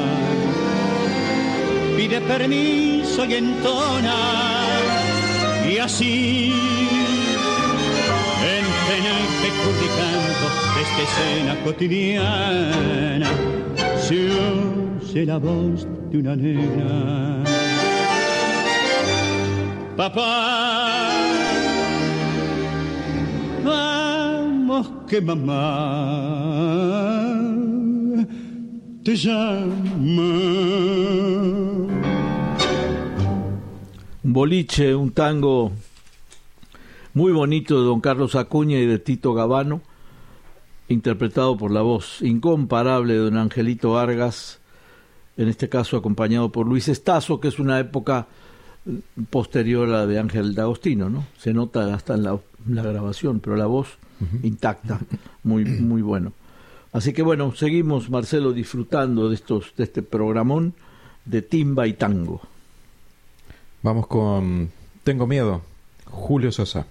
[1.94, 4.14] Pide permiso y entona
[5.70, 6.54] y así
[8.56, 9.54] entre el
[9.98, 10.46] canto
[10.84, 13.30] esta escena cotidiana.
[14.00, 17.44] Se oye la voz de una nena.
[19.96, 20.92] Papá
[25.12, 25.54] que mamá
[29.04, 30.22] te llama.
[34.22, 35.72] Boliche, un tango
[37.12, 39.82] muy bonito de don Carlos Acuña y de Tito Gabano,
[40.88, 44.60] interpretado por la voz incomparable de don Angelito Vargas,
[45.36, 48.28] en este caso acompañado por Luis Estazo, que es una época
[49.28, 51.26] posterior a la de Ángel D'Agostino, ¿no?
[51.36, 52.38] Se nota hasta en la
[52.82, 53.98] grabación, pero la voz
[54.42, 55.00] intacta,
[55.42, 56.32] muy, muy bueno.
[56.92, 60.74] Así que bueno, seguimos, Marcelo, disfrutando de, estos, de este programón
[61.24, 62.42] de timba y tango.
[63.82, 64.70] Vamos con
[65.02, 65.62] Tengo miedo,
[66.06, 66.86] Julio Sosa.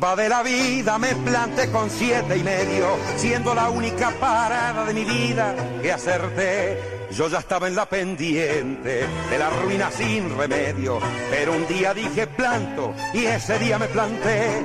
[0.00, 4.84] La timba de la vida me planté con siete y medio, siendo la única parada
[4.86, 6.99] de mi vida que acerté.
[7.12, 12.28] Yo ya estaba en la pendiente de la ruina sin remedio, pero un día dije
[12.28, 14.62] planto y ese día me planté.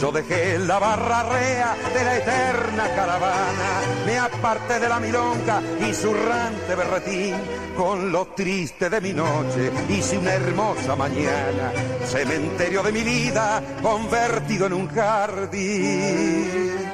[0.00, 6.74] Yo dejé la barrarrea de la eterna caravana, me aparté de la milonga y zurrante
[6.74, 7.36] berretín,
[7.76, 11.72] con lo triste de mi noche hice una hermosa mañana,
[12.06, 16.93] cementerio de mi vida convertido en un jardín.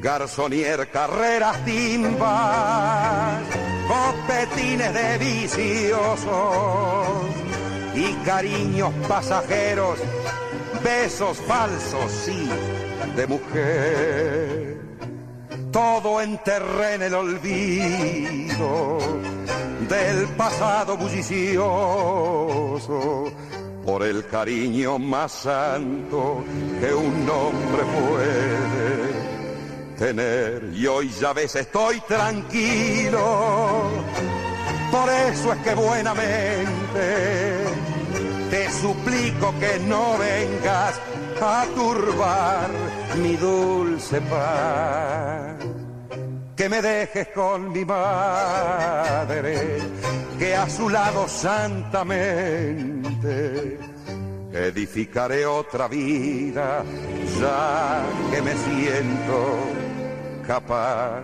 [0.00, 3.42] Garzonier, carreras, timbas,
[3.88, 6.26] copetines de viciosos
[7.94, 9.98] y cariños pasajeros,
[10.84, 12.48] besos falsos, sí,
[13.16, 14.76] de mujer.
[15.72, 18.98] Todo enterré en el olvido
[19.88, 21.72] del pasado bullicioso
[23.84, 26.44] por el cariño más santo
[26.80, 29.35] que un hombre puede
[29.98, 33.90] y hoy ya ves estoy tranquilo.
[34.90, 37.64] Por eso es que buenamente
[38.50, 41.00] te suplico que no vengas
[41.40, 42.68] a turbar
[43.22, 45.56] mi dulce paz.
[46.54, 49.78] Que me dejes con mi madre,
[50.38, 52.16] que a su lado santamente
[54.52, 56.82] edificaré otra vida,
[57.40, 59.85] ya que me siento
[60.46, 61.22] capaz.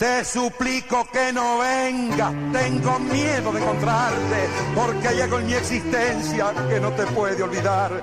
[0.00, 6.54] Te suplico que no vengas, tengo miedo de encontrarte, porque hay algo en mi existencia
[6.70, 8.02] que no te puede olvidar.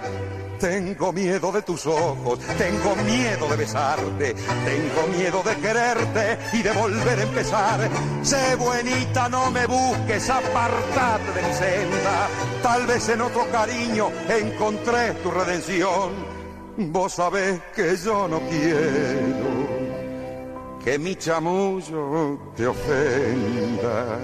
[0.60, 6.72] Tengo miedo de tus ojos, tengo miedo de besarte, tengo miedo de quererte y de
[6.72, 7.90] volver a empezar.
[8.22, 12.28] Sé buenita, no me busques, apartate de mi senda.
[12.62, 16.12] Tal vez en otro cariño encontré tu redención.
[16.78, 19.57] Vos sabés que yo no quiero
[20.88, 24.20] que mi chamullo te ofenda.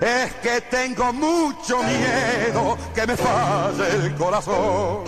[0.00, 5.02] Es que tengo mucho miedo que me falle el corazón.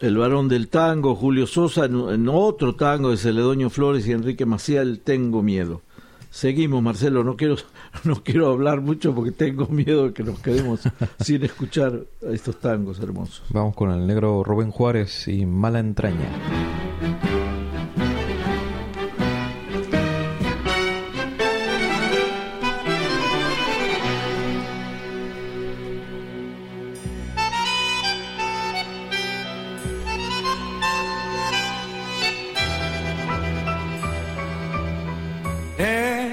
[0.00, 4.98] El varón del tango, Julio Sosa, en, otro tango de Celedonio Flores y Enrique Maciel,
[4.98, 5.82] Tengo miedo.
[6.28, 7.54] Seguimos, Marcelo, no quiero,
[8.02, 10.80] no quiero hablar mucho porque tengo miedo de que nos quedemos
[11.20, 13.44] sin escuchar estos tangos hermosos.
[13.50, 16.32] Vamos con el negro Rubén Juárez y Mala Entraña.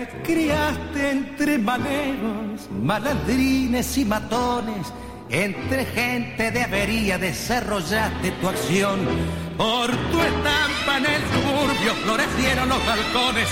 [0.03, 4.91] Te criaste entre maneros, malandrines y matones,
[5.29, 8.99] entre gente de avería desarrollaste tu acción.
[9.57, 13.47] Por tu estampa en el suburbio florecieron los balcones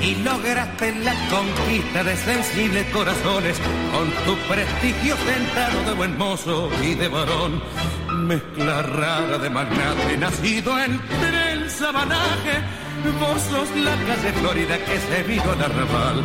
[0.00, 3.56] y lograste la conquista de sensibles corazones
[3.90, 7.60] con tu prestigio sentado de buen mozo y de varón.
[8.24, 15.22] Mezcla rara de magnate nacido entre el sabanaje Vos sos la calle Florida que se
[15.22, 16.24] vino al arrabal,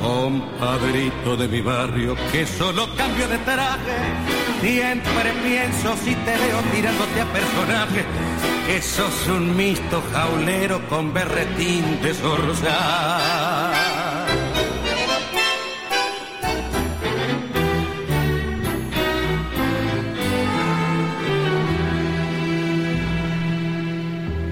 [0.00, 3.96] compadrito de mi barrio que solo cambio de traje.
[4.60, 8.04] Siempre pienso si te veo tirándote a personaje,
[8.66, 13.72] que sos un misto jaulero con berretín de zorzal.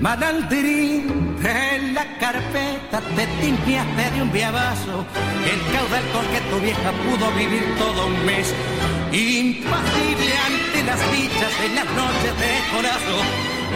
[0.00, 5.06] Manaldirín, en la carpeta te timpiaste de un viabazo,
[5.44, 8.54] el caudal con que tu vieja pudo vivir todo un mes.
[9.12, 13.26] Impasible ante las dichas en las noches de corazón,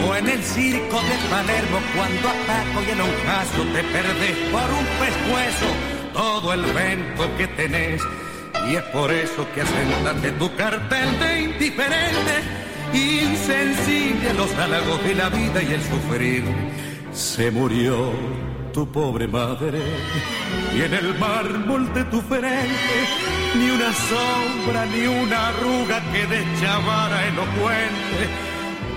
[0.07, 4.85] o en el circo de Palermo cuando ataco y el ocaso te perdés por un
[4.99, 5.67] pescuezo
[6.13, 8.01] todo el vento que tenés.
[8.69, 12.35] Y es por eso que asentaste tu cartel de indiferente,
[12.93, 16.43] insensible a los halagos de la vida y el sufrir.
[17.15, 18.11] Se murió
[18.73, 19.79] tu pobre madre
[20.75, 22.97] y en el mármol de tu frente
[23.55, 28.27] ni una sombra ni una arruga que deschavara elocuente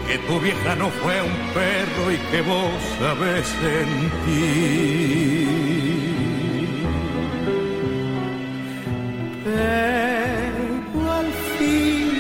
[0.09, 4.59] que tu vieja no fue un perro y que vos sabes sentir.
[9.45, 12.11] Pero al fin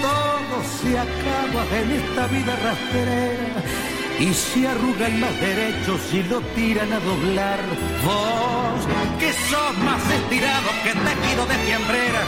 [0.00, 3.89] todo se acaba en esta vida rastrera
[4.20, 7.58] y se arrugan los derechos y lo tiran a doblar.
[8.04, 8.86] Vos,
[9.18, 12.22] que sos más estirado que tejido de fiambrera,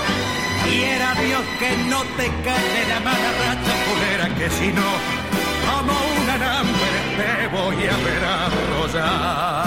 [0.65, 4.91] quiera Dios que no te cae la mala racha culera, que si no,
[5.69, 9.67] como un alambre te voy a ver arrollar.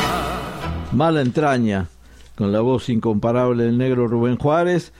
[0.94, 1.90] Mala entraña,
[2.36, 4.94] con la voz incomparable del negro Rubén Juárez,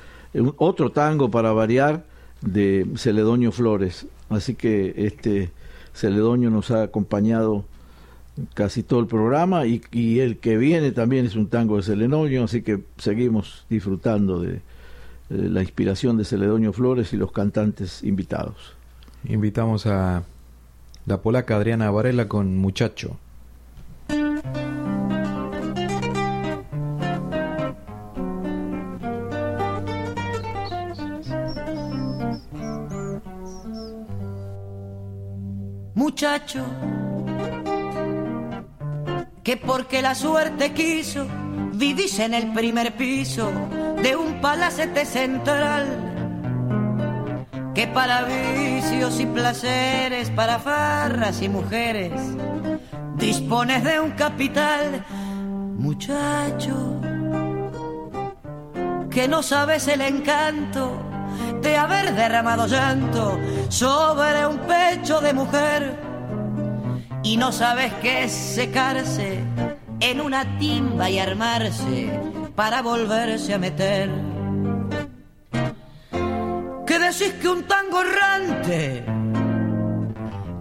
[0.58, 2.04] otro tango para variar
[2.42, 4.06] de Celedonio Flores.
[4.30, 5.50] Así que este
[5.96, 7.66] Celedonio nos ha acompañado
[8.54, 12.62] casi todo el programa y, el que viene también es un tango de Celedonio, así
[12.62, 14.62] que seguimos disfrutando de,
[15.30, 18.76] de, la inspiración de Celedonio Flores y los cantantes invitados.
[19.24, 20.24] Invitamos a
[21.06, 23.18] la polaca Adriana Varela con Muchacho.
[36.16, 36.64] Muchacho
[39.44, 41.28] que porque la suerte quiso
[41.74, 43.52] vivís en el primer piso
[44.02, 45.86] de un palacete central
[47.74, 52.14] que para vicios y placeres, para farras y mujeres
[53.18, 55.06] dispones de un capital,
[55.78, 57.02] muchacho
[59.12, 61.15] que no sabes el encanto
[61.66, 63.40] de haber derramado llanto
[63.70, 66.00] sobre un pecho de mujer
[67.24, 69.40] y no sabes qué es secarse
[70.00, 72.20] en una timba y armarse
[72.56, 74.12] para volverse a meter.
[76.86, 79.04] Que decís que un tango errante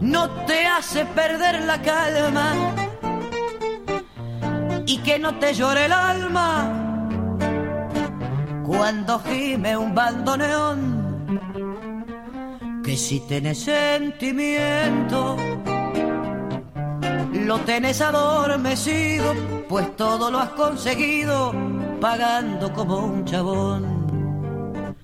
[0.00, 2.54] no te hace perder la calma
[4.86, 6.84] y que no te llore el alma
[8.64, 10.93] cuando gime un bandoneón.
[12.94, 15.36] Que si tenés sentimiento,
[17.32, 19.34] lo tenés adormecido,
[19.68, 21.52] pues todo lo has conseguido
[22.00, 24.94] pagando como un chabón.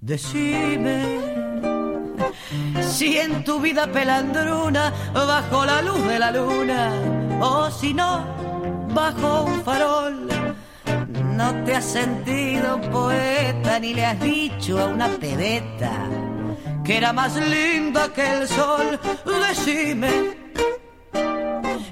[0.00, 1.20] Decime
[2.80, 6.90] si en tu vida pelandruna, bajo la luz de la luna,
[7.42, 8.24] o si no,
[8.94, 10.26] bajo un farol
[11.36, 16.29] no te has sentido poeta ni le has dicho a una pebeta
[16.84, 18.98] que era más linda que el sol.
[19.48, 20.38] Decime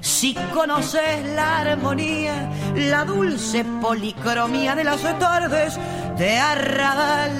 [0.01, 5.79] si conoces la armonía, la dulce policromía de las tardes
[6.17, 7.31] de Arrabal,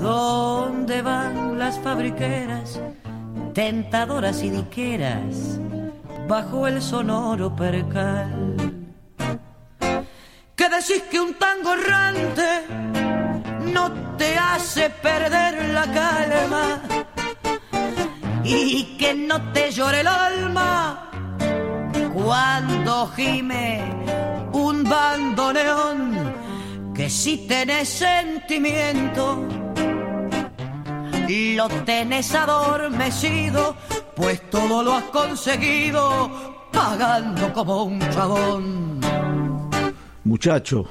[0.00, 2.80] donde van las fabriqueras,
[3.54, 5.58] tentadoras y diqueras,
[6.28, 8.56] bajo el sonoro percal
[10.56, 13.25] que decís que un tango errante
[13.76, 16.64] no te hace perder la calma
[18.42, 21.10] y que no te llore el alma
[22.14, 23.68] cuando gime
[24.52, 26.00] un bandoneón
[26.94, 29.24] que si tenés sentimiento
[31.58, 33.76] lo tenés adormecido
[34.14, 36.02] pues todo lo has conseguido
[36.72, 39.00] pagando como un chabón.
[40.24, 40.86] Muchacho,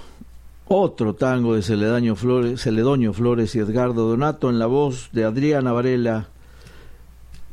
[0.68, 5.72] otro tango de Celedonio Flores, Celedonio Flores y Edgardo Donato en la voz de Adriana
[5.72, 6.28] Varela,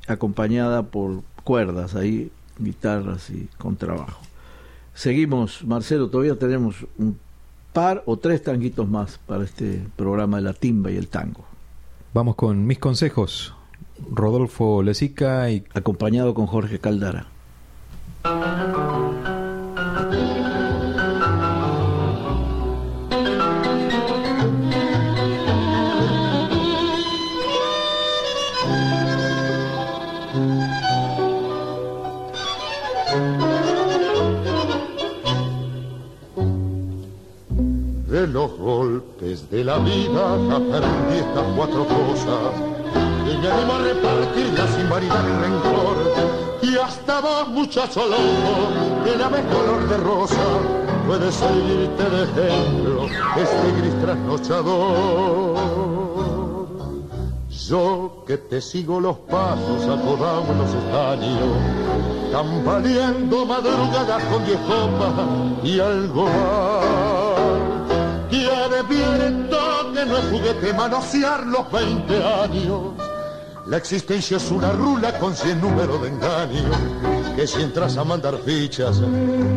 [0.07, 4.23] acompañada por cuerdas ahí, guitarras y contrabajo.
[4.95, 7.19] Seguimos, Marcelo, todavía tenemos un
[7.73, 11.45] par o tres tanguitos más para este programa de la timba y el tango.
[12.13, 13.55] Vamos con mis consejos.
[14.11, 17.27] Rodolfo Lesica y acompañado con Jorge Caldara.
[38.33, 42.55] Los golpes de la vida aprendí estas cuatro cosas.
[43.31, 45.97] En me animo a repartirla sin vanidad ni rencor.
[46.63, 50.47] Y hasta vos, muchacho loco, que la ves color de rosa,
[51.07, 53.07] puedes seguirte de ejemplo
[53.37, 55.57] este gris trasnochador.
[57.69, 61.57] Yo que te sigo los pasos acodamos los estaños,
[62.33, 65.13] campaneando madrugadas con diez copas
[65.65, 67.22] y algo más.
[68.89, 72.81] Que advierto que no es juguete manosear los 20 años.
[73.67, 76.69] La existencia es una rula con cien números de engaño,
[77.37, 78.99] que si entras a mandar fichas,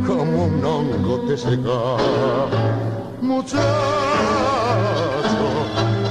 [0.05, 1.97] como un hongo te seca.
[3.21, 3.63] Muchacho,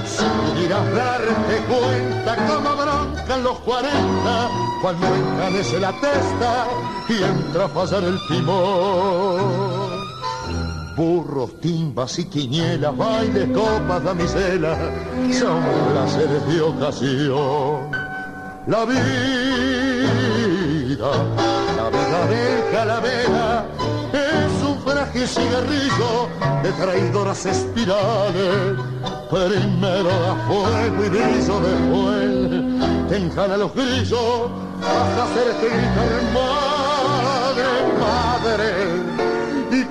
[0.06, 4.50] si pudieras darte cuenta cómo broncan los 40
[4.82, 6.66] cuando encanece la testa
[7.08, 9.93] y entra a fallar el timón.
[10.96, 14.78] Burros, timbas y quinielas, bailes, copas, damiselas,
[15.32, 15.60] son
[15.92, 17.90] placeres de ocasión.
[18.68, 19.02] La vida,
[21.76, 23.66] la vida de calavera,
[24.12, 26.28] es un frágil cigarrillo
[26.62, 28.78] de traidoras espirales.
[29.30, 34.48] Primero da fuego y brillo después, te encana los grillos
[34.80, 37.66] hasta hacerte gritar madre,
[37.98, 39.13] madre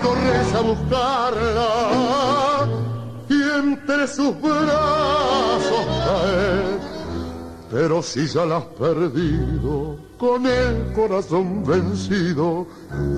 [0.02, 1.70] corres a buscarla
[3.30, 6.80] y entre sus brazos caer.
[7.72, 12.68] Pero si ya la has perdido, con el corazón vencido,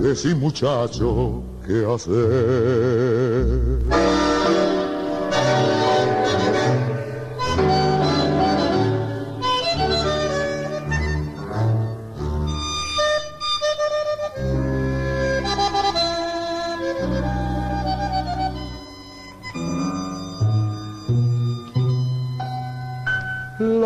[0.01, 2.15] decí muchacho, ¿qué hacer?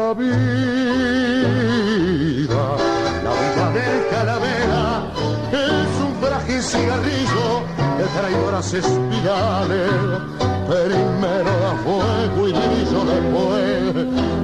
[0.09, 0.33] La vida,
[3.23, 4.85] la vida de calavera
[5.51, 7.47] es un frágil cigarrillo
[7.95, 9.91] de traidoras espirales.
[10.67, 13.93] Primero da fuego y brillo después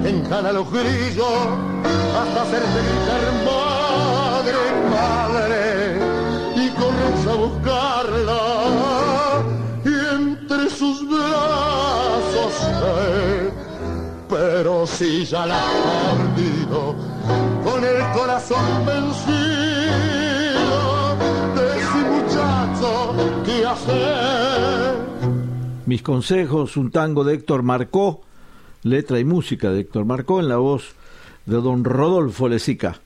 [0.05, 1.39] encana los grillos
[2.19, 4.61] hasta hacerte gritar madre,
[4.91, 5.63] madre
[6.57, 8.43] y corres a buscarla
[9.83, 13.54] y entre sus brazos caer
[14.35, 16.93] pero si ya la has perdido,
[17.63, 19.35] con el corazón vencido,
[21.55, 23.15] de ese muchacho,
[23.45, 24.95] ¿qué hacer?
[25.85, 28.23] Mis consejos, un tango de Héctor Marcó,
[28.83, 30.95] letra y música de Héctor Marcó en la voz
[31.45, 32.99] de don Rodolfo Lezica.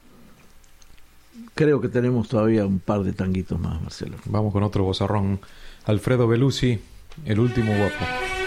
[1.53, 4.17] Creo que tenemos todavía un par de tanguitos más, Marcelo.
[4.25, 5.39] Vamos con otro bozarrón.
[5.85, 6.79] Alfredo Belusi,
[7.25, 8.38] el último guapo.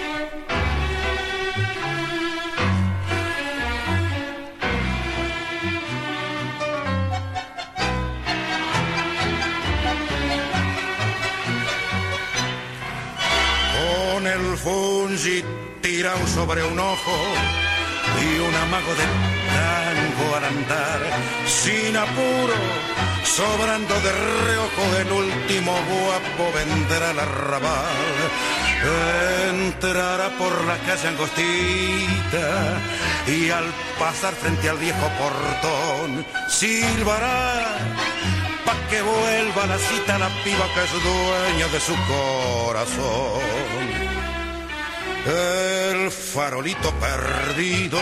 [16.03, 17.17] Tirado sobre un ojo
[18.21, 19.07] y un amago de
[19.55, 21.01] tango al andar,
[21.47, 22.55] sin apuro,
[23.23, 24.13] sobrando de
[24.47, 28.19] reojo el último guapo vendrá al arrabal.
[29.51, 32.49] Entrará por la calle angostita
[33.29, 37.79] y al pasar frente al viejo portón silbará
[38.67, 44.02] pa' que vuelva la cita la piba que es dueña de su corazón.
[45.25, 48.01] El farolito perdido,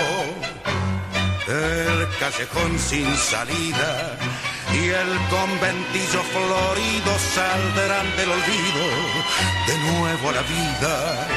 [1.48, 4.16] el callejón sin salida
[4.72, 8.84] y el conventillo florido saldrán del olvido
[9.66, 11.28] de nuevo la vida.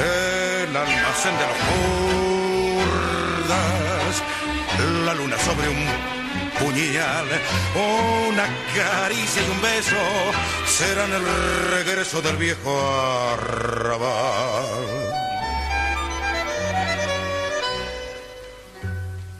[0.00, 1.58] El almacén de los
[2.88, 4.22] burdas,
[5.04, 6.21] la luna sobre un
[6.62, 7.26] puñal,
[7.74, 9.96] una caricia y un beso
[10.66, 11.24] serán el
[11.70, 12.72] regreso del viejo
[13.34, 14.84] arrabal.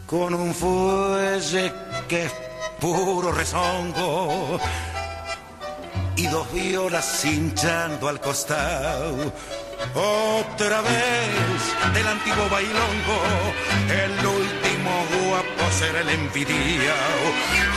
[0.05, 1.73] Con un fuelle
[2.07, 2.33] que es
[2.79, 4.59] puro rezongo
[6.15, 9.33] y dos violas hinchando al costado.
[9.95, 13.19] Otra vez del antiguo bailongo,
[13.89, 15.05] el último
[15.83, 17.25] será el envidiado.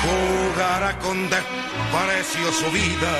[0.04, 3.14] Jugará con desprecio su vida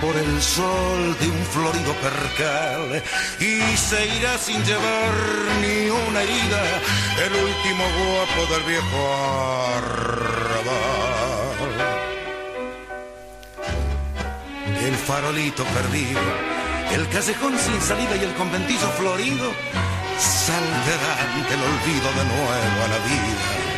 [0.00, 3.02] por el sol de un florido percal
[3.38, 5.14] y se irá sin llevar
[5.62, 6.62] ni una herida
[7.26, 9.00] el último guapo del viejo
[9.78, 11.22] arrabal.
[14.88, 16.20] El farolito perdido,
[16.92, 19.52] el callejón sin salida y el conventillo florido
[20.18, 23.72] saldrán del olvido de nuevo a la vida.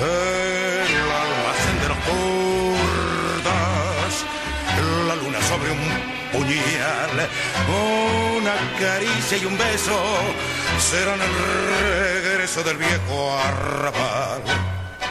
[0.00, 3.34] El almacén de los kurdas,
[5.08, 5.82] la luna sobre un
[6.32, 7.14] puñal,
[8.40, 9.98] una caricia y un beso
[10.78, 11.34] serán el
[12.22, 14.42] regreso del viejo arrabal.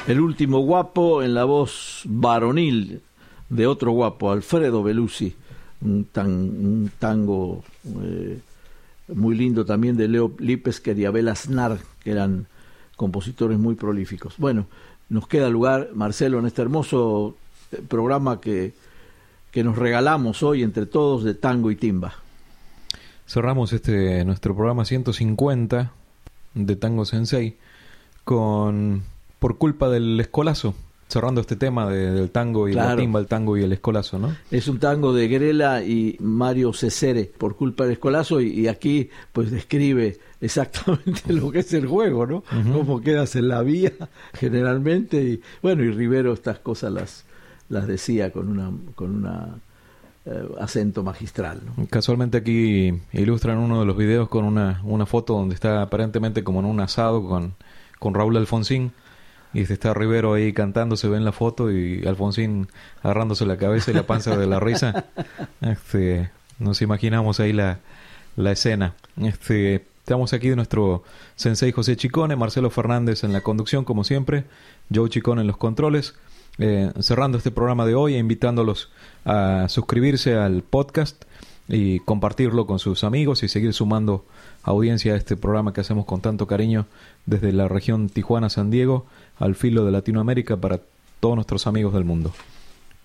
[0.05, 3.01] El último guapo en la voz varonil
[3.49, 5.36] de otro guapo, Alfredo Belusi,
[5.84, 7.64] un, tan, un tango
[8.02, 8.40] eh,
[9.08, 12.48] muy lindo también de Leo Lipesker y Abel Aznar, que eran
[12.96, 14.36] compositores muy prolíficos.
[14.38, 14.68] Bueno,
[15.10, 17.36] nos queda lugar, Marcelo, en este hermoso
[17.72, 18.74] eh, programa que,
[19.52, 22.14] que nos regalamos hoy entre todos de tango y timba.
[23.28, 25.92] Cerramos este nuestro programa 150
[26.54, 27.58] de Tango Sensei
[28.24, 29.04] con
[29.40, 30.76] por culpa del escolazo,
[31.14, 34.36] cerrando este tema de, del tango y la timba, el tango y el escolazo, ¿no?
[34.49, 39.09] Es un tango de Grela y Mario Cesere, por culpa del escolazo, y, y aquí
[39.32, 42.43] pues describe exactamente lo que es el juego, ¿no?
[42.74, 43.93] Cómo quedas en la vía
[44.34, 47.26] generalmente, y bueno, y Rivero estas cosas las,
[47.70, 49.59] las decía con una, con una
[50.26, 51.61] eh, acento magistral.
[51.66, 51.86] ¿no?
[51.91, 56.59] Casualmente aquí ilustran uno de los videos con una, una foto donde está aparentemente como
[56.61, 57.53] en un asado con,
[57.99, 58.93] con Raúl Alfonsín
[59.54, 62.68] y está Rivero ahí cantando, se ve en la foto y Alfonsín
[63.01, 65.06] agarrándose la cabeza y la panza de la risa.
[65.62, 66.30] Este,
[66.60, 67.80] nos imaginamos ahí la,
[68.36, 68.95] la escena.
[69.22, 71.04] Este, estamos aquí de nuestro
[71.36, 74.45] sensei José Chicone, Marcelo Fernández en la conducción como siempre,
[74.93, 76.16] Joe Chicone en los controles.
[76.60, 78.91] Eh, cerrando este programa de hoy e invitándolos
[79.26, 81.24] a suscribirse al podcast
[81.68, 84.26] y compartirlo con sus amigos y seguir sumando
[84.62, 86.86] audiencia a este programa que hacemos con tanto cariño
[87.26, 89.08] desde la región Tijuana-San Diego
[89.38, 90.80] al filo de Latinoamérica para
[91.20, 92.32] todos nuestros amigos del mundo.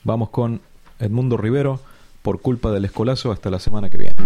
[0.05, 0.61] Vamos con
[0.99, 1.81] Edmundo Rivero
[2.23, 4.17] por culpa del escolazo hasta la semana que viene.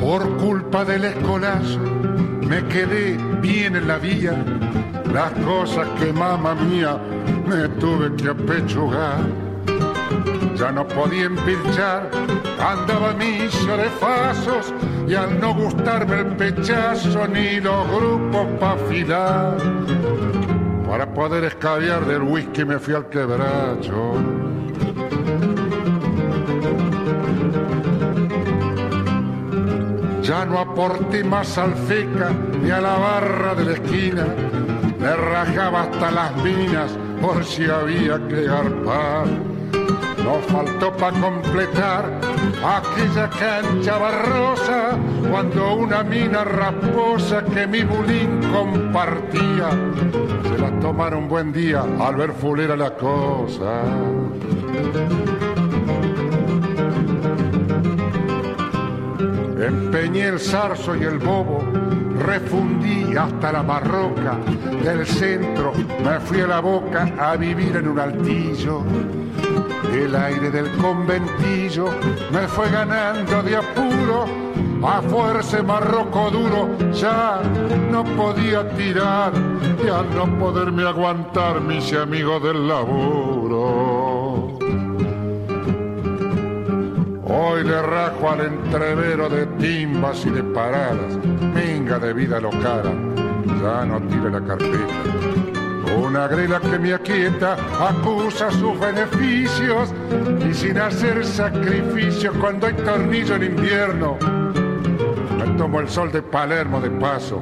[0.00, 1.80] Por culpa del escolazo
[2.46, 4.44] me quedé bien en la vía.
[5.12, 6.98] Las cosas que mamá mía
[7.46, 9.47] me tuve que apechugar.
[10.56, 12.10] Ya no podía empilchar,
[12.58, 13.88] andaba misa de
[15.08, 19.56] y al no gustarme el pechazo ni los grupos pa' afilar.
[20.88, 24.14] Para poder escabiar del whisky me fui al quebracho.
[30.22, 32.30] Ya no aporté más al feca
[32.62, 34.26] ni a la barra de la esquina.
[34.98, 36.90] Me rajaba hasta las minas
[37.22, 39.26] por si había que garpar.
[40.28, 42.04] No faltó para completar
[42.62, 44.98] aquella cancha barrosa
[45.30, 49.70] cuando una mina rasposa que mi bulín compartía
[50.42, 53.80] se la tomaron buen día al ver fulera la cosa.
[59.58, 61.64] Empeñé el zarzo y el bobo,
[62.18, 64.36] refundí hasta la marroca.
[64.84, 65.72] Del centro
[66.04, 68.82] me fui a la boca a vivir en un altillo.
[69.98, 71.86] El aire del conventillo
[72.30, 74.26] me fue ganando de apuro.
[74.80, 77.42] A fuerza marroco duro ya
[77.90, 79.32] no podía tirar
[79.84, 84.56] y al no poderme aguantar mis amigos del laburo.
[87.24, 91.18] Hoy le rajo al entrevero de timbas y de paradas,
[91.54, 92.92] minga de vida lo cara,
[93.60, 95.47] ya no tire la carpeta.
[95.96, 97.56] Una grela que me aquieta
[97.88, 99.92] acusa sus beneficios
[100.48, 104.18] y sin hacer sacrificios cuando hay tornillo en invierno.
[105.38, 107.40] Me tomo el sol de Palermo de paso,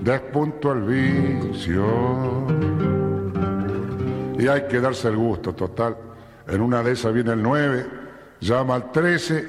[0.00, 2.46] despunto el vicio.
[4.38, 5.96] Y hay que darse el gusto total.
[6.46, 7.86] En una de esas viene el 9
[8.40, 9.48] llama al 13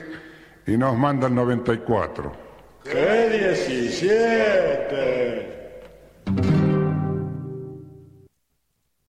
[0.67, 2.49] y nos manda el 94.
[2.83, 5.58] ¡Qué 17!